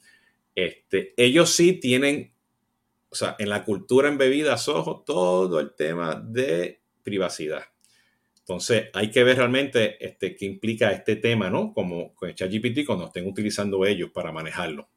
Este, 0.56 1.14
ellos 1.18 1.52
sí 1.52 1.74
tienen 1.74 2.34
o 3.14 3.16
sea, 3.16 3.36
en 3.38 3.50
la 3.50 3.64
cultura 3.64 4.10
en 4.10 4.18
bebidas, 4.18 4.68
ojo, 4.68 5.04
todo 5.06 5.60
el 5.60 5.76
tema 5.76 6.16
de 6.16 6.82
privacidad. 7.04 7.64
Entonces, 8.40 8.86
hay 8.92 9.12
que 9.12 9.24
ver 9.24 9.38
realmente 9.38 10.04
este, 10.04 10.36
qué 10.36 10.46
implica 10.46 10.92
este 10.92 11.18
tema, 11.18 11.52
¿no? 11.52 11.74
Como 11.74 12.16
con 12.16 12.34
ChatGPT 12.34 12.88
cuando 12.88 13.06
estén 13.06 13.28
utilizando 13.28 13.86
ellos 13.86 14.10
para 14.12 14.32
manejarlo. 14.32 14.90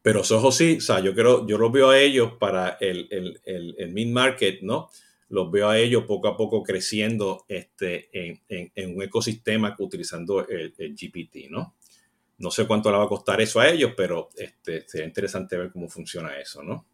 Pero 0.00 0.20
ojo 0.20 0.52
sí, 0.52 0.76
o 0.78 0.80
sea, 0.80 1.00
yo 1.00 1.12
creo, 1.12 1.44
yo 1.44 1.58
los 1.58 1.72
veo 1.72 1.90
a 1.90 1.98
ellos 1.98 2.34
para 2.38 2.78
el, 2.80 3.08
el, 3.10 3.74
el, 3.76 3.90
mid-market, 3.90 4.62
¿no? 4.62 4.90
Los 5.30 5.50
veo 5.50 5.68
a 5.68 5.78
ellos 5.78 6.04
poco 6.04 6.28
a 6.28 6.36
poco 6.36 6.62
creciendo 6.62 7.44
este, 7.48 8.10
en, 8.48 8.94
un 8.94 9.02
ecosistema 9.02 9.74
utilizando 9.78 10.46
el, 10.46 10.72
GPT, 10.76 11.50
¿no? 11.50 11.76
No 12.38 12.50
sé 12.50 12.66
cuánto 12.66 12.90
le 12.90 12.98
va 12.98 13.04
a 13.04 13.08
costar 13.08 13.40
eso 13.40 13.60
a 13.60 13.68
ellos, 13.68 13.92
pero 13.96 14.30
este, 14.36 14.88
sería 14.88 15.06
interesante 15.06 15.56
ver 15.56 15.70
cómo 15.70 15.88
funciona 15.88 16.38
eso, 16.38 16.62
¿no? 16.62 16.86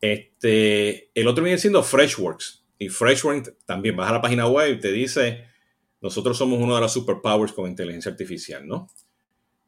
Este, 0.00 1.10
el 1.14 1.26
otro 1.26 1.42
viene 1.42 1.58
siendo 1.58 1.82
Freshworks. 1.82 2.64
Y 2.78 2.88
Freshworks 2.88 3.52
también 3.64 3.96
vas 3.96 4.10
a 4.10 4.14
la 4.14 4.20
página 4.20 4.46
web 4.46 4.74
y 4.76 4.80
te 4.80 4.92
dice, 4.92 5.46
nosotros 6.00 6.36
somos 6.36 6.60
uno 6.60 6.74
de 6.74 6.82
los 6.82 6.92
superpowers 6.92 7.52
con 7.52 7.70
inteligencia 7.70 8.10
artificial, 8.10 8.66
¿no? 8.66 8.88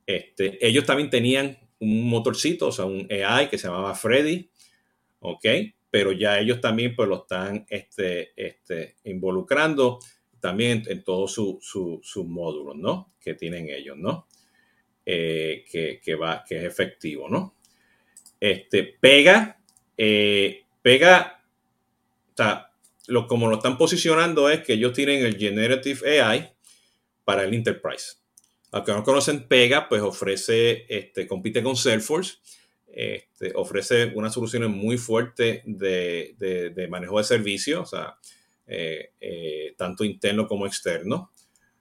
Este, 0.05 0.65
ellos 0.67 0.85
también 0.85 1.11
tenían 1.11 1.59
un 1.79 2.09
motorcito, 2.09 2.69
o 2.69 2.73
sea, 2.73 2.85
un 2.85 3.09
AI 3.11 3.49
que 3.49 3.59
se 3.59 3.67
llamaba 3.67 3.95
Freddy, 3.95 4.51
¿ok? 5.21 5.47
Pero 5.97 6.13
ya 6.13 6.39
ellos 6.39 6.61
también 6.61 6.95
pues 6.95 7.09
lo 7.09 7.23
están 7.23 7.65
este, 7.71 8.35
este, 8.37 8.97
involucrando 9.05 9.99
también 10.41 10.83
en, 10.89 11.03
todos 11.03 11.33
sus 11.33 12.27
módulos, 12.27 12.77
¿no? 12.77 13.15
Que 13.19 13.33
tienen 13.33 13.71
ellos, 13.71 13.97
¿no? 13.97 14.29
Eh, 15.07 15.65
que, 16.05 16.15
va, 16.15 16.45
que 16.47 16.59
es 16.59 16.65
efectivo, 16.65 17.31
¿no? 17.31 17.55
Este, 18.39 18.85
pega, 19.01 19.59
eh, 19.97 20.65
pega, 20.83 21.43
o 22.39 22.43
lo, 23.07 23.27
como 23.27 23.49
lo 23.49 23.57
están 23.57 23.79
posicionando 23.79 24.51
es 24.51 24.61
que 24.65 24.75
ellos 24.75 24.93
tienen 24.93 25.25
el 25.25 25.39
Generative 25.39 26.21
AI 26.21 26.53
para 27.25 27.45
el 27.45 27.55
Enterprise. 27.55 28.17
Aunque 28.71 28.93
no 28.93 29.03
conocen 29.03 29.49
Pega, 29.49 29.89
pues 29.89 30.03
ofrece, 30.03 30.85
este, 30.91 31.27
compite 31.27 31.63
con 31.63 31.75
Salesforce, 31.75 32.35
este, 32.87 33.53
ofrece 33.55 34.13
unas 34.15 34.35
soluciones 34.35 34.71
muy 34.71 34.99
fuertes 34.99 35.63
de, 35.65 36.87
manejo 36.89 37.19
de 37.19 37.25
servicios, 37.25 37.91
sea, 37.91 38.17
eh, 38.67 39.75
tanto 39.77 40.05
interno 40.05 40.47
como 40.47 40.67
externo. 40.67 41.33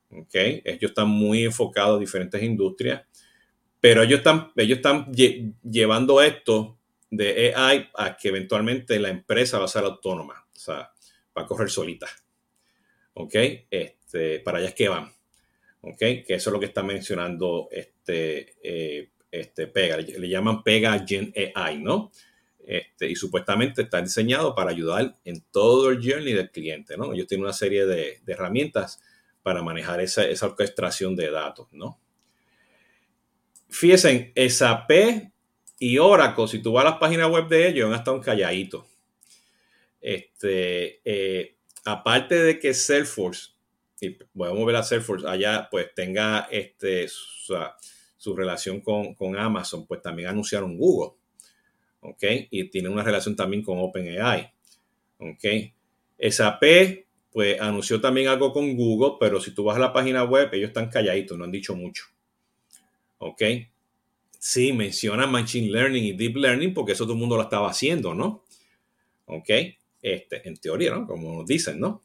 Okay. 0.10 0.62
Ellos 0.64 0.92
están 0.92 1.10
muy 1.10 1.44
enfocados 1.44 1.98
a 1.98 2.00
diferentes 2.00 2.42
industrias. 2.42 3.04
Pero 3.80 4.02
ellos 4.02 4.20
están, 4.20 4.52
ellos 4.56 4.78
están 4.78 5.12
llevando 5.14 6.22
esto 6.22 6.80
de 7.12 7.54
AI 7.56 7.90
a 7.96 8.18
que 8.18 8.30
eventualmente 8.30 9.00
la 9.00 9.10
empresa 9.10 9.60
va 9.60 9.66
a 9.66 9.70
ser 9.70 9.84
autónoma, 9.84 10.48
o 10.54 10.60
sea, 10.60 10.92
va 11.38 11.44
a 11.44 11.46
correr 11.46 11.70
solita. 11.70 12.08
Este, 13.70 14.40
para 14.40 14.58
allá 14.58 14.70
es 14.70 14.74
que 14.74 14.90
van. 14.90 15.12
¿Ok? 15.82 16.00
Que 16.00 16.26
eso 16.30 16.50
es 16.50 16.54
lo 16.54 16.60
que 16.60 16.66
está 16.66 16.82
mencionando 16.82 17.70
este, 17.72 18.56
eh, 18.64 19.12
este 19.40 19.68
Pega. 19.68 19.98
Le, 19.98 20.30
llaman 20.30 20.64
Pega 20.64 21.06
Gen 21.06 21.34
AI, 21.56 21.80
¿no? 21.80 22.12
Este, 22.66 23.10
y 23.10 23.16
supuestamente 23.16 23.84
está 23.84 24.02
diseñado 24.02 24.56
para 24.56 24.72
ayudar 24.72 25.16
en 25.24 25.42
todo 25.52 25.90
el 25.90 25.98
journey 25.98 26.34
del 26.34 26.50
cliente, 26.50 26.98
¿no? 26.98 27.14
Ellos 27.14 27.28
tienen 27.28 27.44
una 27.44 27.54
serie 27.54 27.86
de, 27.86 28.22
herramientas 28.26 29.02
para 29.44 29.62
manejar 29.62 30.02
esa, 30.02 30.26
esa 30.26 30.48
orquestación 30.48 31.16
de 31.16 31.30
datos, 31.30 31.68
¿no? 31.72 32.00
fíjense, 33.76 34.32
SAP 34.50 34.92
y 35.78 35.98
Oracle, 35.98 36.48
si 36.48 36.60
tú 36.60 36.74
vas 36.74 36.86
a 36.86 36.92
las 36.92 37.00
páginas 37.00 37.30
web 37.30 37.48
de 37.48 37.68
ellos, 37.68 37.88
han 37.88 37.96
estado 37.96 38.22
calladitos. 38.22 38.86
Este, 40.00 41.02
eh, 41.04 41.58
aparte 41.84 42.42
de 42.42 42.60
que 42.60 42.74
Salesforce, 42.74 43.52
y 44.00 44.12
podemos 44.12 44.66
ver 44.66 44.78
a 44.78 44.84
Salesforce 44.84 45.28
allá, 45.28 45.68
pues 45.70 45.94
tenga 45.94 46.48
este, 46.52 47.08
su, 48.26 48.36
relación 48.36 48.82
con, 48.82 49.38
Amazon, 49.38 49.86
pues 49.86 50.02
también 50.02 50.30
anunciaron 50.30 50.78
Google. 50.78 51.18
¿Ok? 52.02 52.24
Y 52.52 52.70
tiene 52.70 52.90
una 52.90 53.04
relación 53.04 53.36
también 53.36 53.64
con 53.64 53.78
OpenAI. 53.80 54.52
¿Ok? 55.18 55.44
SAP, 56.20 56.64
pues 57.32 57.60
anunció 57.60 58.00
también 58.00 58.28
algo 58.28 58.54
con 58.54 58.76
Google, 58.76 59.18
pero 59.20 59.40
si 59.42 59.52
tú 59.52 59.64
vas 59.64 59.78
a 59.78 59.80
la 59.80 59.94
página 59.94 60.24
web, 60.24 60.50
ellos 60.54 60.70
están 60.70 60.90
calladitos, 60.90 61.38
no 61.38 61.44
han 61.44 61.52
dicho 61.52 61.76
mucho. 61.76 62.06
¿Ok? 63.18 63.42
Sí, 64.40 64.74
menciona 64.74 65.26
Machine 65.26 65.72
Learning 65.72 66.04
y 66.04 66.14
Deep 66.14 66.38
Learning 66.38 66.74
porque 66.74 66.92
eso 66.92 67.06
todo 67.06 67.14
el 67.14 67.20
mundo 67.20 67.36
lo 67.36 67.44
estaba 67.44 67.70
haciendo, 67.70 68.14
¿no? 68.14 68.44
¿Ok? 69.26 69.50
Este, 70.02 70.48
en 70.48 70.56
teoría, 70.58 70.92
¿no? 70.92 71.08
Como 71.08 71.44
dicen, 71.44 71.80
¿no? 71.80 72.04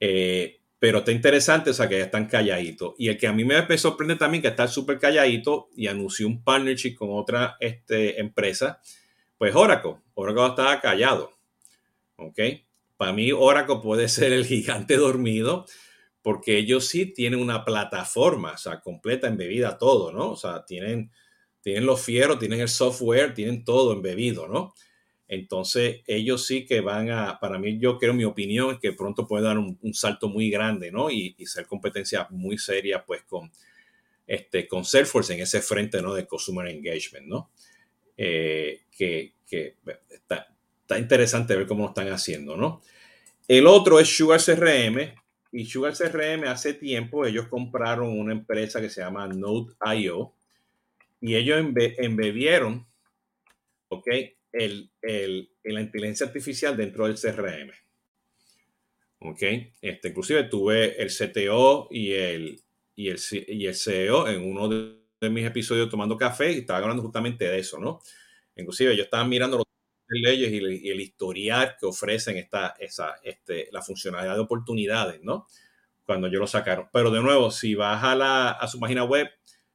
Eh, 0.00 0.60
pero 0.78 0.98
está 0.98 1.12
interesante, 1.12 1.70
o 1.70 1.74
sea, 1.74 1.88
que 1.88 1.98
ya 1.98 2.04
están 2.04 2.26
calladitos. 2.26 2.94
Y 2.98 3.08
el 3.08 3.16
que 3.16 3.26
a 3.26 3.32
mí 3.32 3.44
me 3.44 3.78
sorprende 3.78 4.16
también 4.16 4.42
que 4.42 4.48
está 4.48 4.68
súper 4.68 4.98
calladito 4.98 5.68
y 5.74 5.86
anunció 5.86 6.26
un 6.26 6.44
partnership 6.44 6.94
con 6.94 7.08
otra 7.12 7.56
este, 7.60 8.20
empresa, 8.20 8.80
pues 9.38 9.54
Oracle. 9.54 9.96
Oracle 10.14 10.46
estaba 10.46 10.80
callado. 10.80 11.32
¿Ok? 12.16 12.38
Para 12.96 13.12
mí 13.12 13.32
Oracle 13.32 13.76
puede 13.82 14.08
ser 14.10 14.32
el 14.32 14.44
gigante 14.44 14.96
dormido 14.96 15.66
porque 16.22 16.58
ellos 16.58 16.88
sí 16.88 17.06
tienen 17.06 17.38
una 17.38 17.64
plataforma, 17.64 18.52
o 18.54 18.58
sea, 18.58 18.80
completa, 18.80 19.28
embebida 19.28 19.78
todo, 19.78 20.10
¿no? 20.10 20.32
O 20.32 20.36
sea, 20.36 20.64
tienen, 20.64 21.12
tienen 21.60 21.86
los 21.86 22.02
fieros, 22.02 22.40
tienen 22.40 22.60
el 22.60 22.68
software, 22.68 23.32
tienen 23.32 23.64
todo 23.64 23.92
embebido, 23.92 24.48
¿no? 24.48 24.74
Entonces, 25.28 26.02
ellos 26.06 26.46
sí 26.46 26.64
que 26.66 26.80
van 26.80 27.10
a, 27.10 27.40
para 27.40 27.58
mí, 27.58 27.78
yo 27.78 27.98
creo, 27.98 28.14
mi 28.14 28.24
opinión 28.24 28.74
es 28.74 28.78
que 28.78 28.92
pronto 28.92 29.26
puede 29.26 29.44
dar 29.44 29.58
un, 29.58 29.78
salto 29.92 30.28
muy 30.28 30.50
grande, 30.50 30.92
¿no? 30.92 31.10
Y, 31.10 31.34
ser 31.46 31.66
competencia 31.66 32.28
muy 32.30 32.58
seria, 32.58 33.04
pues, 33.04 33.22
con, 33.22 33.50
este, 34.26 34.68
con 34.68 34.84
Salesforce 34.84 35.34
en 35.34 35.40
ese 35.40 35.60
frente, 35.60 36.00
¿no? 36.00 36.14
De 36.14 36.26
Consumer 36.26 36.68
Engagement, 36.68 37.26
¿no? 37.26 37.50
Eh, 38.16 38.82
que, 38.96 39.34
que 39.46 39.76
está, 40.10 40.54
está, 40.80 40.98
interesante 40.98 41.56
ver 41.56 41.66
cómo 41.66 41.82
lo 41.82 41.88
están 41.88 42.08
haciendo, 42.08 42.56
¿no? 42.56 42.80
El 43.48 43.66
otro 43.66 43.98
es 43.98 44.08
Sugar 44.08 44.40
CRM, 44.40 45.12
y 45.52 45.66
Sugar 45.66 45.94
CRM 45.94 46.44
hace 46.44 46.74
tiempo 46.74 47.24
ellos 47.24 47.48
compraron 47.48 48.18
una 48.18 48.32
empresa 48.32 48.80
que 48.80 48.90
se 48.90 49.00
llama 49.00 49.26
Node.io 49.26 50.34
y 51.20 51.34
ellos 51.34 51.58
embebieron, 51.98 52.86
¿ok? 53.88 54.06
El, 54.58 54.90
el, 55.02 55.50
la 55.64 55.80
inteligencia 55.80 56.26
artificial 56.26 56.76
dentro 56.76 57.06
del 57.06 57.16
CRM. 57.16 57.72
¿Ok? 59.20 59.42
Este, 59.80 60.08
inclusive 60.08 60.44
tuve 60.44 61.00
el 61.02 61.10
CTO 61.10 61.88
y 61.90 62.12
el, 62.12 62.62
y, 62.94 63.08
el, 63.08 63.18
y 63.48 63.66
el 63.66 63.74
CEO 63.74 64.28
en 64.28 64.42
uno 64.42 64.68
de, 64.68 64.96
mis 65.30 65.44
episodios 65.44 65.90
tomando 65.90 66.16
café 66.16 66.52
y 66.52 66.58
estaba 66.58 66.78
hablando 66.78 67.02
justamente 67.02 67.46
de 67.46 67.58
eso, 67.58 67.80
¿no? 67.80 68.00
Inclusive 68.54 68.96
yo 68.96 69.02
estaba 69.02 69.24
mirando 69.24 69.56
los 69.56 69.66
leyes 70.08 70.52
y, 70.52 70.88
el 70.88 71.00
historial 71.00 71.76
que 71.80 71.86
ofrecen 71.86 72.36
esta, 72.36 72.76
esa, 72.78 73.16
este, 73.24 73.68
la 73.72 73.82
funcionalidad 73.82 74.34
de 74.34 74.40
oportunidades, 74.40 75.20
¿no? 75.22 75.46
Cuando 76.04 76.28
yo 76.28 76.38
lo 76.38 76.46
sacaron. 76.46 76.88
Pero 76.92 77.10
de 77.10 77.20
nuevo, 77.20 77.50
si 77.50 77.74
vas 77.74 78.04
a, 78.04 78.14
la, 78.14 78.50
a 78.50 78.68
su 78.68 78.78
página 78.78 79.02
web, 79.02 79.28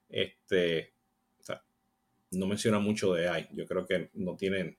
este, 0.08 0.91
no 2.32 2.48
menciona 2.48 2.80
mucho 2.80 3.14
de 3.14 3.28
AI. 3.28 3.50
Yo 3.54 3.66
creo 3.66 3.86
que 3.86 4.10
no 4.14 4.36
tienen, 4.36 4.78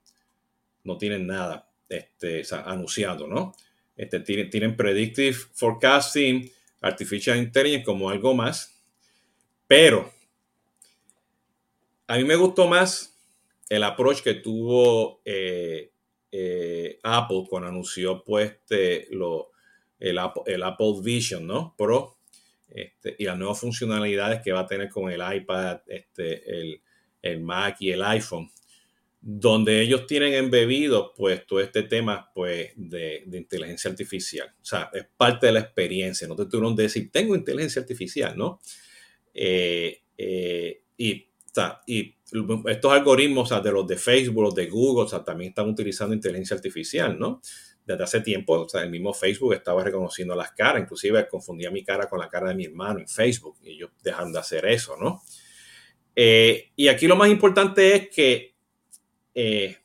no 0.84 0.98
tienen 0.98 1.26
nada 1.26 1.70
este, 1.88 2.42
anunciado, 2.64 3.26
¿no? 3.26 3.54
Este, 3.96 4.20
tienen, 4.20 4.50
tienen 4.50 4.76
Predictive 4.76 5.34
Forecasting, 5.34 6.50
Artificial 6.80 7.38
Intelligence 7.38 7.84
como 7.84 8.10
algo 8.10 8.34
más. 8.34 8.82
Pero 9.66 10.12
a 12.06 12.16
mí 12.16 12.24
me 12.24 12.36
gustó 12.36 12.66
más 12.66 13.16
el 13.68 13.84
approach 13.84 14.22
que 14.22 14.34
tuvo 14.34 15.22
eh, 15.24 15.92
eh, 16.30 16.98
Apple 17.02 17.44
cuando 17.48 17.68
anunció 17.68 18.22
pues, 18.22 18.50
este, 18.50 19.06
lo, 19.10 19.52
el, 19.98 20.18
Apple, 20.18 20.94
Vision 21.02 21.46
¿no? 21.46 21.74
Pro 21.76 22.18
este, 22.68 23.16
y 23.18 23.24
las 23.24 23.38
nuevas 23.38 23.60
funcionalidades 23.60 24.42
que 24.42 24.52
va 24.52 24.60
a 24.60 24.66
tener 24.66 24.88
con 24.88 25.10
el 25.10 25.22
iPad, 25.34 25.80
este, 25.86 26.50
el, 26.50 26.82
el 27.22 27.40
Mac 27.40 27.76
y 27.80 27.90
el 27.90 28.02
iPhone, 28.02 28.50
donde 29.20 29.80
ellos 29.80 30.06
tienen 30.08 30.34
embebido 30.34 31.14
pues 31.14 31.46
todo 31.46 31.60
este 31.60 31.84
tema 31.84 32.28
pues 32.34 32.72
de, 32.74 33.22
inteligencia 33.32 33.88
artificial. 33.88 34.52
O 34.60 34.64
sea, 34.64 34.90
es 34.92 35.06
parte 35.16 35.46
de 35.46 35.52
la 35.52 35.60
experiencia, 35.60 36.26
no 36.26 36.34
te 36.34 36.46
tuvieron 36.46 36.74
de 36.74 36.84
decir, 36.84 37.10
tengo 37.12 37.36
inteligencia 37.36 37.80
artificial, 37.80 38.36
¿no? 38.36 38.60
Eh, 39.32 40.02
eh, 40.18 40.82
y, 40.96 41.28
y 41.86 42.16
estos 42.66 42.92
algoritmos 42.92 43.62
de 43.62 43.72
los 43.72 43.86
de 43.86 43.96
Facebook, 43.96 44.42
los 44.42 44.54
de 44.54 44.66
Google, 44.66 45.04
o 45.04 45.22
también 45.22 45.50
están 45.50 45.68
utilizando 45.68 46.14
inteligencia 46.14 46.56
artificial, 46.56 47.16
¿no? 47.16 47.40
Desde 47.86 48.02
hace 48.02 48.20
tiempo, 48.22 48.54
o 48.54 48.78
el 48.78 48.90
mismo 48.90 49.12
Facebook 49.12 49.54
estaba 49.54 49.84
reconociendo 49.84 50.34
las 50.34 50.52
caras, 50.52 50.82
inclusive 50.82 51.28
confundía 51.28 51.70
mi 51.70 51.84
cara 51.84 52.08
con 52.08 52.18
la 52.18 52.28
cara 52.28 52.48
de 52.48 52.54
mi 52.54 52.64
hermano 52.64 53.00
en 53.00 53.08
Facebook 53.08 53.58
y 53.62 53.70
ellos 53.70 53.90
dejaron 54.02 54.32
de 54.32 54.38
hacer 54.38 54.66
eso, 54.66 54.96
¿no? 54.96 55.22
Eh, 56.14 56.72
y 56.76 56.88
aquí 56.88 57.06
lo 57.06 57.16
más 57.16 57.30
importante 57.30 57.94
es 57.94 58.08
que 58.10 58.54
eh, 59.34 59.78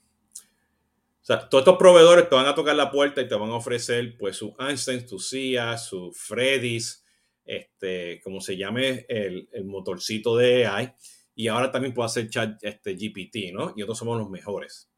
todos 1.25 1.62
estos 1.62 1.77
proveedores 1.77 2.29
te 2.29 2.36
van 2.36 2.46
a 2.46 2.55
tocar 2.55 2.75
la 2.75 2.91
puerta 2.91 3.22
y 3.22 3.27
te 3.27 3.36
van 3.36 3.50
a 3.50 3.55
ofrecer 3.55 4.17
pues 4.17 4.38
su 4.38 4.55
Einstein, 4.60 5.05
tu 5.05 5.19
CIA, 5.19 5.77
su 5.77 6.13
Freddy's, 6.13 7.03
este, 7.43 8.22
como 8.22 8.39
se 8.39 8.55
llame 8.55 9.05
el, 9.10 9.50
motorcito 9.65 10.38
de 10.38 10.65
AI. 10.65 10.93
Y 11.36 11.50
ahora 11.50 11.72
también 11.72 11.93
puedo 11.93 12.05
hacer 12.05 12.29
chat 12.29 12.63
este, 12.63 12.96
GPT, 12.96 13.53
¿no? 13.53 13.74
Y 13.75 13.79
nosotros 13.81 14.00
somos 14.00 14.17
los 14.17 14.29
mejores. 14.29 14.89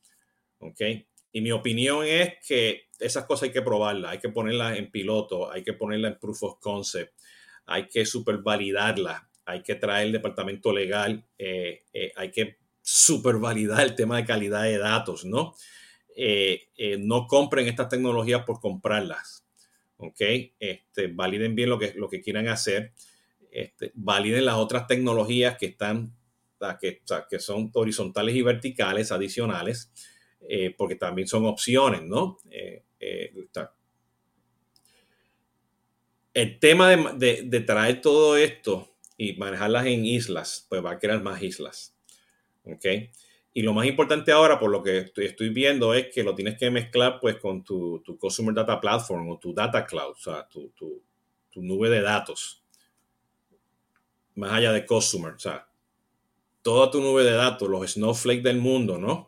¿Ok? 0.59 0.81
Y 1.31 1.41
mi 1.41 1.51
opinión 1.51 2.05
es 2.05 2.33
que 2.47 2.89
esas 2.99 3.25
cosas 3.25 3.43
hay 3.43 3.51
que 3.51 3.61
probarlas, 3.61 4.11
hay 4.11 4.19
que 4.19 4.29
ponerlas 4.29 4.77
en 4.77 4.91
piloto, 4.91 5.51
hay 5.51 5.63
que 5.63 5.73
ponerlas 5.73 6.13
en 6.13 6.19
proof 6.19 6.43
of 6.43 6.59
concept, 6.59 7.13
hay 7.65 7.87
que 7.87 8.05
supervalidarlas 8.05 9.28
hay 9.49 9.63
que 9.63 9.75
traer 9.75 10.07
el 10.07 10.11
departamento 10.13 10.71
legal, 10.71 11.25
eh, 11.37 11.83
eh, 11.91 12.11
hay 12.15 12.31
que 12.31 12.57
supervalidar 12.81 13.81
el 13.81 13.95
tema 13.95 14.17
de 14.17 14.25
calidad 14.25 14.63
de 14.63 14.77
datos, 14.77 15.25
¿no? 15.25 15.55
Eh, 16.15 16.67
no 16.99 17.25
compren 17.27 17.67
estas 17.67 17.89
tecnologías 17.89 18.43
por 18.43 18.59
comprarlas, 18.59 19.45
¿ok? 19.97 20.21
Este, 20.59 21.07
validen 21.07 21.55
bien 21.55 21.69
lo 21.69 21.79
que, 21.79 21.93
lo 21.95 22.09
que 22.09 22.21
quieran 22.21 22.47
hacer, 22.47 22.93
este, 23.51 23.91
validen 23.95 24.45
las 24.45 24.55
otras 24.55 24.85
tecnologías 24.85 25.57
que 25.57 25.67
están, 25.67 26.13
que, 26.79 27.01
que 27.29 27.39
son 27.39 27.71
horizontales 27.73 28.35
y 28.35 28.41
verticales 28.41 29.11
adicionales, 29.11 29.91
porque 30.77 30.95
también 30.95 31.27
son 31.27 31.45
opciones, 31.45 32.03
¿no? 32.03 32.39
el 36.33 36.59
tema 36.59 36.89
de 37.13 37.63
traer 37.65 38.01
todo 38.01 38.37
esto 38.37 38.89
y 39.19 39.33
manejarlas 39.33 39.85
en 39.85 40.05
islas, 40.05 40.65
pues 40.69 40.83
va 40.83 40.91
a 40.91 40.97
crear 40.97 41.21
más 41.21 41.43
islas. 41.43 41.93
¿Ok? 42.63 42.85
Y 43.53 43.61
lo 43.63 43.73
más 43.73 43.85
importante 43.85 44.31
ahora, 44.31 44.57
por 44.57 44.71
lo 44.71 44.81
que 44.81 45.11
estoy, 45.13 45.49
viendo, 45.49 45.93
es 45.93 46.07
que 46.07 46.23
lo 46.23 46.33
tienes 46.33 46.57
que 46.57 46.71
mezclar 46.71 47.19
pues 47.19 47.35
con 47.35 47.61
tu, 47.61 48.01
tu 48.05 48.17
Customer 48.17 48.55
Data 48.55 48.79
Platform 48.79 49.27
o 49.27 49.37
tu 49.37 49.53
Data 49.53 49.85
Cloud, 49.85 50.11
o 50.11 50.15
sea, 50.15 50.47
tu, 50.47 50.69
tu, 50.69 51.03
nube 51.55 51.89
de 51.89 52.01
datos. 52.01 52.63
Más 54.35 54.53
allá 54.53 54.71
de 54.71 54.85
Customer, 54.85 55.33
o 55.33 55.39
sea, 55.39 55.67
toda 56.61 56.89
tu 56.89 57.01
nube 57.01 57.25
de 57.25 57.33
datos, 57.33 57.67
los 57.67 57.91
Snowflake 57.91 58.41
del 58.41 58.59
mundo, 58.59 58.97
¿no? 58.97 59.27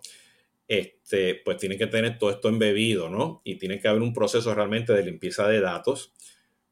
Este, 0.69 1.35
pues 1.43 1.57
tiene 1.57 1.77
que 1.77 1.87
tener 1.87 2.17
todo 2.17 2.29
esto 2.29 2.47
embebido, 2.47 3.09
¿no? 3.09 3.41
Y 3.43 3.55
tiene 3.55 3.81
que 3.81 3.89
haber 3.89 4.01
un 4.01 4.13
proceso 4.13 4.55
realmente 4.55 4.93
de 4.93 5.03
limpieza 5.03 5.49
de 5.49 5.59
datos 5.59 6.13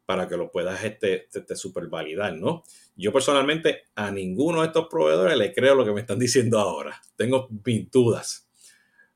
para 0.10 0.28
que 0.28 0.38
lo 0.38 0.50
puedas 0.50 0.84
este, 0.84 1.28
este, 1.32 1.56
super 1.56 1.86
validar, 1.86 2.34
¿no? 2.34 2.64
Yo 3.00 3.14
personalmente 3.14 3.84
a 3.96 4.12
ninguno 4.12 4.60
de 4.60 4.68
estos 4.68 4.88
proveedores 4.90 5.38
le 5.38 5.54
creo 5.54 5.74
lo 5.74 5.86
que 5.86 5.94
me 5.94 6.02
están 6.02 6.20
diciendo 6.20 6.60
ahora. 6.60 7.02
Tengo 7.16 7.48
mis 7.64 7.90
dudas. 7.90 8.50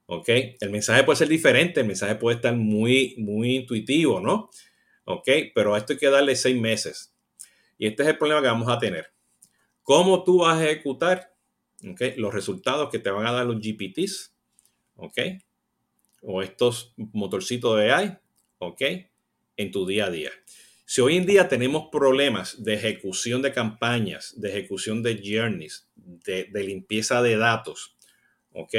¿Ok? 0.06 0.30
El 0.62 0.70
mensaje 0.70 1.04
puede 1.04 1.18
ser 1.18 1.28
diferente, 1.28 1.82
el 1.82 1.88
mensaje 1.88 2.16
puede 2.16 2.38
estar 2.38 2.56
muy, 2.56 3.16
muy 3.18 3.58
intuitivo, 3.58 4.22
¿no? 4.22 4.50
¿Ok? 5.04 5.28
Pero 5.54 5.76
a 5.76 5.78
esto 5.78 5.94
hay 5.94 6.00
que 6.00 6.10
darle 6.10 6.38
seis 6.38 6.60
meses. 6.60 7.14
Y 7.78 7.88
este 7.88 8.04
es 8.04 8.10
el 8.10 8.18
problema 8.18 8.42
que 8.42 8.48
vamos 8.48 8.70
a 8.70 8.80
tener. 8.80 9.12
¿Cómo 9.82 10.24
tú 10.24 10.40
vas 10.40 10.60
a 10.60 10.64
ejecutar 10.64 11.34
los 12.16 12.34
resultados 12.34 12.90
que 12.90 13.00
te 13.00 13.10
van 13.10 13.28
a 13.28 13.34
dar 13.34 13.46
los 13.46 13.58
GPTs? 13.58 14.34
¿Ok? 14.96 15.18
O 16.22 16.42
estos 16.42 16.94
motorcitos 16.96 17.78
de 17.80 17.92
AI, 17.92 18.18
¿ok? 18.60 18.82
En 19.58 19.72
tu 19.72 19.86
día 19.86 20.06
a 20.06 20.10
día. 20.10 20.32
Si 20.86 21.02
hoy 21.02 21.16
en 21.16 21.26
día 21.26 21.48
tenemos 21.48 21.88
problemas 21.92 22.62
de 22.64 22.74
ejecución 22.74 23.42
de 23.42 23.54
campañas, 23.54 24.40
de 24.40 24.50
ejecución 24.50 25.02
de 25.02 25.22
journeys, 25.24 25.88
de, 25.96 26.50
limpieza 26.54 27.22
de 27.22 27.38
datos, 27.38 27.96
¿ok? 28.52 28.76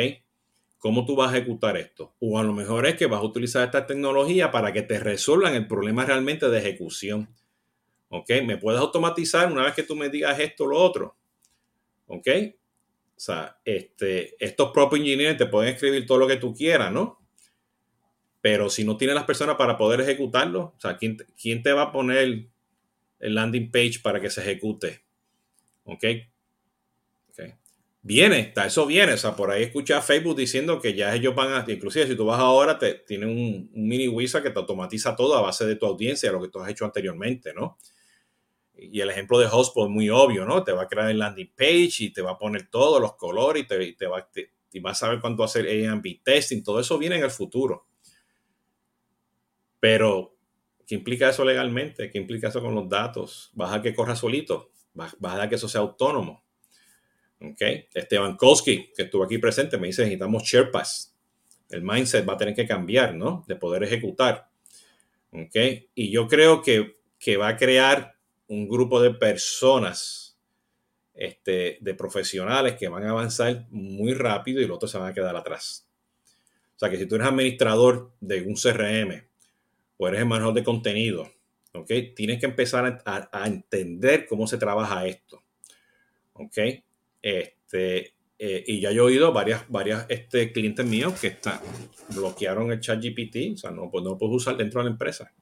¿Cómo 0.79 1.07
tú 1.07 1.17
vas 1.17 1.33
a 1.33 1.39
ejecutar 1.39 1.79
esto? 1.79 2.15
O 2.21 2.39
a 2.39 2.43
lo 2.43 2.53
mejor 2.53 2.87
es 2.87 2.97
que 2.97 3.07
vas 3.07 3.21
a 3.21 3.25
utilizar 3.25 3.65
esta 3.65 3.87
tecnología 3.87 4.51
para 4.51 4.73
que 4.73 4.83
te 4.83 5.01
resuelvan 5.01 5.55
el 5.55 5.67
problema 5.67 6.05
realmente 6.05 6.49
de 6.51 6.59
ejecución. 6.59 7.35
¿Ok? 8.11 8.31
¿Me 8.45 8.59
puedes 8.59 8.81
automatizar 8.81 9.51
una 9.51 9.65
vez 9.65 9.75
que 9.75 9.83
tú 9.83 9.97
me 9.97 10.11
digas 10.11 10.39
esto 10.39 10.65
o 10.65 10.67
lo 10.67 10.79
otro? 10.79 11.17
¿Ok? 12.07 12.29
O 13.17 13.21
sea, 13.21 13.59
este, 13.65 14.37
estos 14.45 14.73
propios 14.73 15.01
engineers 15.01 15.39
te 15.39 15.47
pueden 15.47 15.73
escribir 15.73 16.07
todo 16.07 16.19
lo 16.19 16.29
que 16.29 16.37
tú 16.37 16.55
quieras, 16.55 16.93
¿no? 16.93 17.24
Pero 18.45 18.69
si 18.69 18.85
no 18.85 18.99
tienes 18.99 19.15
las 19.15 19.25
personas 19.25 19.57
para 19.57 19.79
poder 19.79 20.03
ejecutarlo, 20.03 20.75
o 20.77 20.79
sea, 20.79 20.99
¿quién, 20.99 21.17
quién 21.41 21.63
te 21.63 21.73
va 21.73 21.85
a 21.85 21.93
poner 21.93 22.19
el 23.19 23.35
landing 23.35 23.71
page 23.71 24.01
para 24.03 24.21
que 24.21 24.29
se 24.29 24.43
ejecute? 24.43 25.03
¿Ok? 25.85 26.05
okay. 27.31 27.55
Viene, 28.03 28.53
eso 28.55 28.85
viene. 28.85 29.15
O 29.15 29.17
sea, 29.17 29.35
por 29.35 29.51
ahí 29.51 29.63
escucha 29.63 30.03
Facebook 30.03 30.37
diciendo 30.37 30.79
que 30.79 30.93
ya 30.93 31.15
ellos 31.15 31.35
van 31.35 31.55
a, 31.55 31.65
inclusive 31.73 32.07
si 32.07 32.17
tú 32.17 32.27
vas 32.27 32.39
ahora, 32.39 32.79
te 32.79 32.93
tiene 32.93 33.25
un, 33.25 33.71
mini 33.73 34.09
wizard 34.09 34.43
que 34.43 34.51
te 34.51 34.59
automatiza 34.59 35.17
todo 35.17 35.35
a 35.37 35.41
base 35.41 35.65
de 35.65 35.77
tu 35.77 35.87
audiencia, 35.87 36.31
lo 36.31 36.43
que 36.43 36.49
tú 36.49 36.61
has 36.61 36.69
hecho 36.69 36.85
anteriormente, 36.85 37.55
¿no? 37.55 37.79
Y 38.77 39.01
el 39.01 39.09
ejemplo 39.09 39.39
de 39.39 39.47
Hotspot 39.47 39.89
es 39.89 39.91
muy 39.91 40.11
obvio, 40.11 40.45
¿no? 40.45 40.63
Te 40.63 40.73
va 40.73 40.83
a 40.83 40.87
crear 40.87 41.09
el 41.09 41.19
landing 41.19 41.55
page 41.57 41.95
y 42.01 42.13
te 42.13 42.21
va 42.21 42.33
a 42.33 42.39
poner 42.39 42.69
todos 42.69 43.01
los 43.01 43.15
colores 43.15 43.65
y 43.65 43.95
te, 43.97 44.07
va, 44.07 44.29
vas 44.83 45.03
a 45.03 45.07
saber 45.07 45.23
cuánto 45.23 45.43
hacer 45.43 45.67
A&B 45.67 46.21
testing. 46.23 46.63
Todo 46.63 46.79
eso 46.79 46.99
viene 46.99 47.17
en 47.17 47.25
el 47.25 47.31
futuro. 47.31 47.87
Pero, 49.85 50.35
¿qué 50.87 50.95
implica 50.95 51.29
eso 51.29 51.45
legalmente? 51.45 52.11
¿Qué 52.11 52.17
implica 52.17 52.49
eso 52.49 52.63
con 52.63 52.75
los 52.75 52.89
datos? 52.89 53.51
¿Vas 53.53 53.71
a 53.71 53.83
que 53.83 53.95
corra 53.95 54.17
solito? 54.17 54.71
¿Vas, 54.95 55.15
a 55.23 55.47
que 55.47 55.57
eso 55.57 55.69
sea 55.69 55.83
autónomo? 55.83 56.43
¿Ok? 57.39 57.61
Esteban 57.93 58.39
Koski, 58.39 58.93
que 58.97 59.03
estuvo 59.03 59.23
aquí 59.23 59.37
presente, 59.37 59.77
me 59.77 59.89
dice, 59.89 60.01
necesitamos 60.01 60.43
Sherpas. 60.45 61.15
El 61.69 61.83
mindset 61.83 62.27
va 62.27 62.33
a 62.33 62.39
tener 62.39 62.55
que 62.55 62.67
cambiar, 62.67 63.15
¿no? 63.15 63.45
De 63.47 63.57
poder 63.57 63.83
ejecutar. 63.83 64.49
¿Ok? 65.31 65.55
Y 65.95 66.11
yo 66.11 66.29
creo 66.29 66.63
que, 66.63 66.97
que 67.19 67.37
va 67.37 67.49
a 67.49 67.57
crear 67.59 68.17
un 68.47 68.67
grupo 68.67 69.03
de 69.03 69.13
personas, 69.13 70.39
este, 71.13 71.77
de 71.83 71.95
profesionales 71.95 72.77
que 72.77 72.89
van 72.89 73.05
a 73.05 73.11
avanzar 73.11 73.67
muy 73.69 74.15
rápido 74.15 74.63
y 74.63 74.67
los 74.67 74.77
otros 74.77 74.93
se 74.93 74.97
van 74.97 75.11
a 75.11 75.15
quedar 75.15 75.37
atrás. 75.37 75.87
O 76.75 76.79
sea 76.79 76.89
que 76.89 76.97
si 76.97 77.05
tú 77.05 77.17
eres 77.17 77.27
administrador 77.29 78.15
de 78.21 78.41
un 78.41 78.55
CRM 78.55 79.34
o 79.97 80.09
eres 80.09 80.21
el 80.21 80.27
manejador 80.27 80.55
de 80.55 80.65
contenido, 80.65 81.31
¿ok? 81.73 81.91
Tienes 82.15 82.41
que 82.41 82.47
empezar 82.47 83.03
a, 83.05 83.47
entender 83.47 84.27
cómo 84.27 84.47
se 84.47 84.59
trabaja 84.59 85.07
esto, 85.07 85.43
¿ok? 86.35 86.59
Este, 87.23 88.15
eh, 88.39 88.65
y 88.67 88.81
ya 88.81 88.91
he 88.91 89.01
oído 89.01 89.33
varias, 89.33 89.69
varias 89.69 90.07
este, 90.09 90.53
clientes 90.53 90.85
míos 90.85 91.19
que 91.21 91.29
está, 91.29 91.61
bloquearon 92.15 92.73
el 92.73 92.81
chat 92.81 93.03
GPT, 93.03 93.55
o 93.55 93.57
sea, 93.57 93.71
no, 93.71 93.91
pues 93.91 94.05
no 94.05 94.11
lo 94.11 94.19
puedes 94.19 94.37
usar 94.37 94.57
dentro 94.57 94.81
de 94.81 94.87
la 94.87 94.91
empresa. 94.91 95.33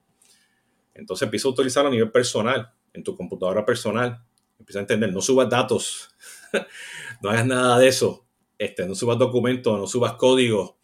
Entonces 0.94 1.26
empiezo 1.26 1.48
a 1.48 1.52
utilizarlo 1.52 1.88
a 1.88 1.92
nivel 1.92 2.10
personal. 2.10 2.72
en 2.94 3.02
tu 3.02 3.16
computadora 3.16 3.64
personal. 3.64 4.22
Empieza 4.58 4.80
a 4.80 4.82
entender, 4.82 5.10
no 5.12 5.22
subas 5.22 5.48
datos, 5.48 6.10
no 7.22 7.30
hagas 7.30 7.46
nada 7.46 7.78
de 7.78 7.88
eso, 7.88 8.26
este, 8.58 8.86
no 8.86 8.94
subas 8.94 9.18
documentos, 9.18 9.76
no 9.78 9.86
subas 9.86 10.12
códigos, 10.12 10.74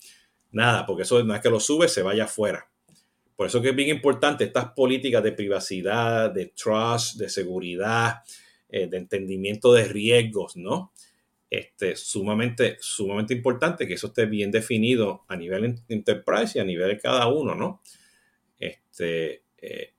nada, 0.51 0.87
porque 0.87 1.03
eso 1.03 1.23
no 1.23 1.35
es 1.35 1.41
que 1.41 1.51
lo 1.51 1.61
subes, 1.61 1.93
se 1.93 2.03
vaya 2.03 2.25
afuera. 2.25 2.69
Por 3.39 3.47
eso 3.47 3.63
que 3.63 3.69
es 3.69 3.77
bien 3.77 3.91
importante 3.91 4.43
estas 4.43 4.73
políticas 4.73 5.23
de 5.23 5.31
privacidad, 5.31 6.29
de 6.29 6.47
trust, 6.47 7.19
de 7.19 7.29
seguridad, 7.29 8.17
eh, 8.69 8.89
de 8.89 8.97
entendimiento 8.97 9.73
de 9.73 9.85
riesgos, 9.85 10.57
¿no? 10.57 10.93
Este, 11.49 11.95
sumamente, 11.95 12.79
sumamente 12.81 13.35
importante 13.35 13.87
que 13.87 13.95
eso 13.95 14.09
esté 14.09 14.27
bien 14.27 14.51
definido 14.51 15.25
a 15.29 15.37
nivel 15.37 15.77
enterprise 15.89 16.59
y 16.59 16.61
a 16.61 16.65
nivel 16.65 16.89
de 16.89 16.99
cada 16.99 17.29
uno, 17.29 17.55
¿no? 17.55 17.81
Este, 18.59 19.45
eh, 19.59 19.93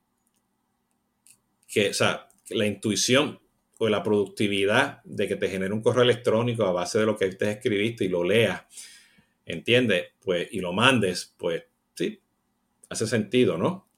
que, 1.66 1.88
o 1.88 1.94
sea, 1.94 2.28
la 2.50 2.66
intuición 2.66 3.40
o 3.78 3.88
la 3.88 4.02
productividad 4.02 5.02
de 5.04 5.26
que 5.26 5.36
te 5.36 5.48
genere 5.48 5.72
un 5.72 5.80
correo 5.80 6.02
electrónico 6.02 6.64
a 6.64 6.72
base 6.72 6.98
de 6.98 7.06
lo 7.06 7.16
que 7.16 7.30
te 7.30 7.52
escribiste 7.52 8.04
y 8.04 8.08
lo 8.08 8.22
leas, 8.22 8.64
¿entiendes? 9.46 10.08
Pues, 10.20 10.46
y 10.52 10.60
lo 10.60 10.74
mandes, 10.74 11.34
pues 11.38 11.64
sí, 11.94 12.20
hace 12.90 13.06
sentido, 13.06 13.56
¿no? 13.56 13.88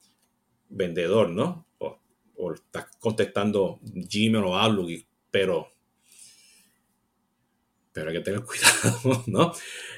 Vendedor, 0.69 1.31
¿no? 1.31 1.67
O, 1.79 2.55
estás 2.55 2.87
contestando 2.99 3.81
Gmail 3.83 4.45
o 4.45 4.57
Outlook, 4.57 5.07
pero, 5.31 5.73
pero 7.93 8.11
hay 8.11 8.17
que 8.17 8.23
tener 8.23 8.41
cuidado, 8.45 9.25
¿no? 9.27 9.53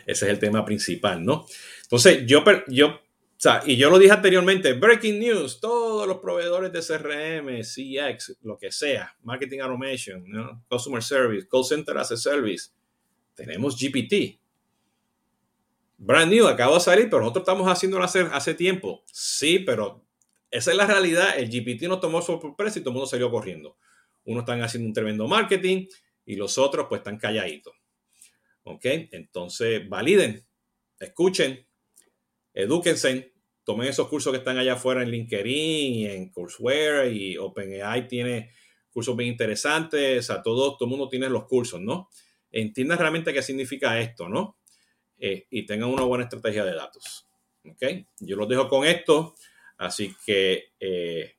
Ese 0.06 0.26
es 0.26 0.30
el 0.30 0.38
tema 0.38 0.64
principal, 0.64 1.24
¿no? 1.24 1.46
Entonces, 1.82 2.24
yo, 2.26 2.42
yo 2.68 3.00
y 3.66 3.76
yo 3.76 3.90
lo 3.90 3.98
dije 3.98 4.12
anteriormente, 4.12 4.72
breaking 4.72 5.18
news, 5.18 5.60
todos 5.60 6.06
los 6.06 6.18
proveedores 6.18 6.72
de 6.72 6.80
CRM, 6.80 7.60
CX, 7.60 8.38
lo 8.42 8.56
que 8.56 8.72
sea, 8.72 9.14
marketing 9.22 9.58
automation, 9.58 10.24
customer 10.68 11.02
service, 11.02 11.46
call 11.46 11.64
center 11.64 11.98
as 11.98 12.10
a 12.12 12.16
service, 12.16 12.70
tenemos 13.34 13.76
GPT. 13.78 14.40
Brand 15.96 16.30
new, 16.30 16.46
acaba 16.46 16.74
de 16.74 16.80
salir, 16.80 17.08
pero 17.08 17.20
nosotros 17.20 17.42
estamos 17.42 17.66
haciéndolo 17.70 18.04
hace, 18.04 18.20
hace 18.32 18.54
tiempo. 18.54 19.04
Sí, 19.12 19.60
pero 19.60 20.04
esa 20.50 20.70
es 20.70 20.76
la 20.76 20.86
realidad. 20.86 21.38
El 21.38 21.48
GPT 21.48 21.82
nos 21.84 22.00
tomó 22.00 22.20
sorpresa 22.22 22.78
y 22.78 22.82
todo 22.82 22.90
el 22.90 22.94
mundo 22.94 23.06
salió 23.06 23.30
corriendo. 23.30 23.76
Unos 24.24 24.42
están 24.42 24.62
haciendo 24.62 24.88
un 24.88 24.92
tremendo 24.92 25.26
marketing 25.28 25.86
y 26.24 26.36
los 26.36 26.58
otros 26.58 26.86
pues 26.88 27.00
están 27.00 27.18
calladitos. 27.18 27.74
¿Ok? 28.64 28.84
Entonces, 29.12 29.88
validen, 29.88 30.46
escuchen, 30.98 31.66
edúquense, 32.54 33.34
tomen 33.64 33.88
esos 33.88 34.08
cursos 34.08 34.32
que 34.32 34.38
están 34.38 34.58
allá 34.58 34.74
afuera 34.74 35.02
en 35.02 35.10
LinkedIn 35.10 36.10
en 36.10 36.30
Courseware 36.30 37.12
y 37.12 37.36
OpenAI 37.36 38.08
tiene 38.08 38.50
cursos 38.90 39.16
bien 39.16 39.30
interesantes, 39.30 40.18
o 40.20 40.22
sea, 40.22 40.42
todo, 40.42 40.76
todo 40.76 40.86
el 40.86 40.90
mundo 40.90 41.08
tiene 41.08 41.28
los 41.28 41.46
cursos, 41.46 41.80
¿no? 41.80 42.08
Entiendan 42.50 42.98
realmente 42.98 43.32
qué 43.32 43.42
significa 43.42 43.98
esto, 43.98 44.28
¿no? 44.28 44.58
Eh, 45.18 45.46
y 45.50 45.66
tengan 45.66 45.90
una 45.90 46.02
buena 46.04 46.24
estrategia 46.24 46.64
de 46.64 46.74
datos, 46.74 47.26
¿ok? 47.64 47.82
Yo 48.20 48.36
los 48.36 48.48
dejo 48.48 48.68
con 48.68 48.84
esto, 48.84 49.34
así 49.78 50.14
que 50.26 50.72
eh, 50.80 51.36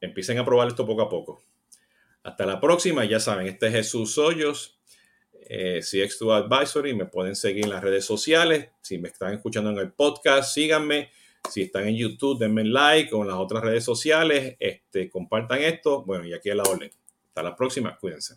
empiecen 0.00 0.38
a 0.38 0.44
probar 0.44 0.68
esto 0.68 0.86
poco 0.86 1.02
a 1.02 1.08
poco. 1.08 1.42
Hasta 2.24 2.46
la 2.46 2.60
próxima, 2.60 3.04
ya 3.04 3.20
saben, 3.20 3.46
este 3.46 3.68
es 3.68 3.72
Jesús 3.72 4.18
Hoyos 4.18 4.78
eh, 5.54 5.80
CX2 5.80 6.44
Advisory. 6.44 6.94
Me 6.94 7.06
pueden 7.06 7.36
seguir 7.36 7.64
en 7.64 7.70
las 7.70 7.82
redes 7.82 8.04
sociales. 8.04 8.70
Si 8.80 8.98
me 8.98 9.08
están 9.08 9.34
escuchando 9.34 9.70
en 9.70 9.78
el 9.78 9.92
podcast, 9.92 10.54
síganme. 10.54 11.10
Si 11.50 11.62
están 11.62 11.88
en 11.88 11.96
YouTube, 11.96 12.38
denme 12.38 12.64
like 12.64 13.14
o 13.14 13.22
en 13.22 13.28
las 13.28 13.36
otras 13.36 13.62
redes 13.62 13.84
sociales. 13.84 14.56
Este, 14.58 15.10
compartan 15.10 15.60
esto. 15.60 16.04
Bueno, 16.04 16.24
y 16.24 16.32
aquí 16.32 16.50
es 16.50 16.56
la 16.56 16.62
orden. 16.62 16.90
Hasta 17.28 17.42
la 17.42 17.56
próxima. 17.56 17.96
Cuídense. 17.98 18.36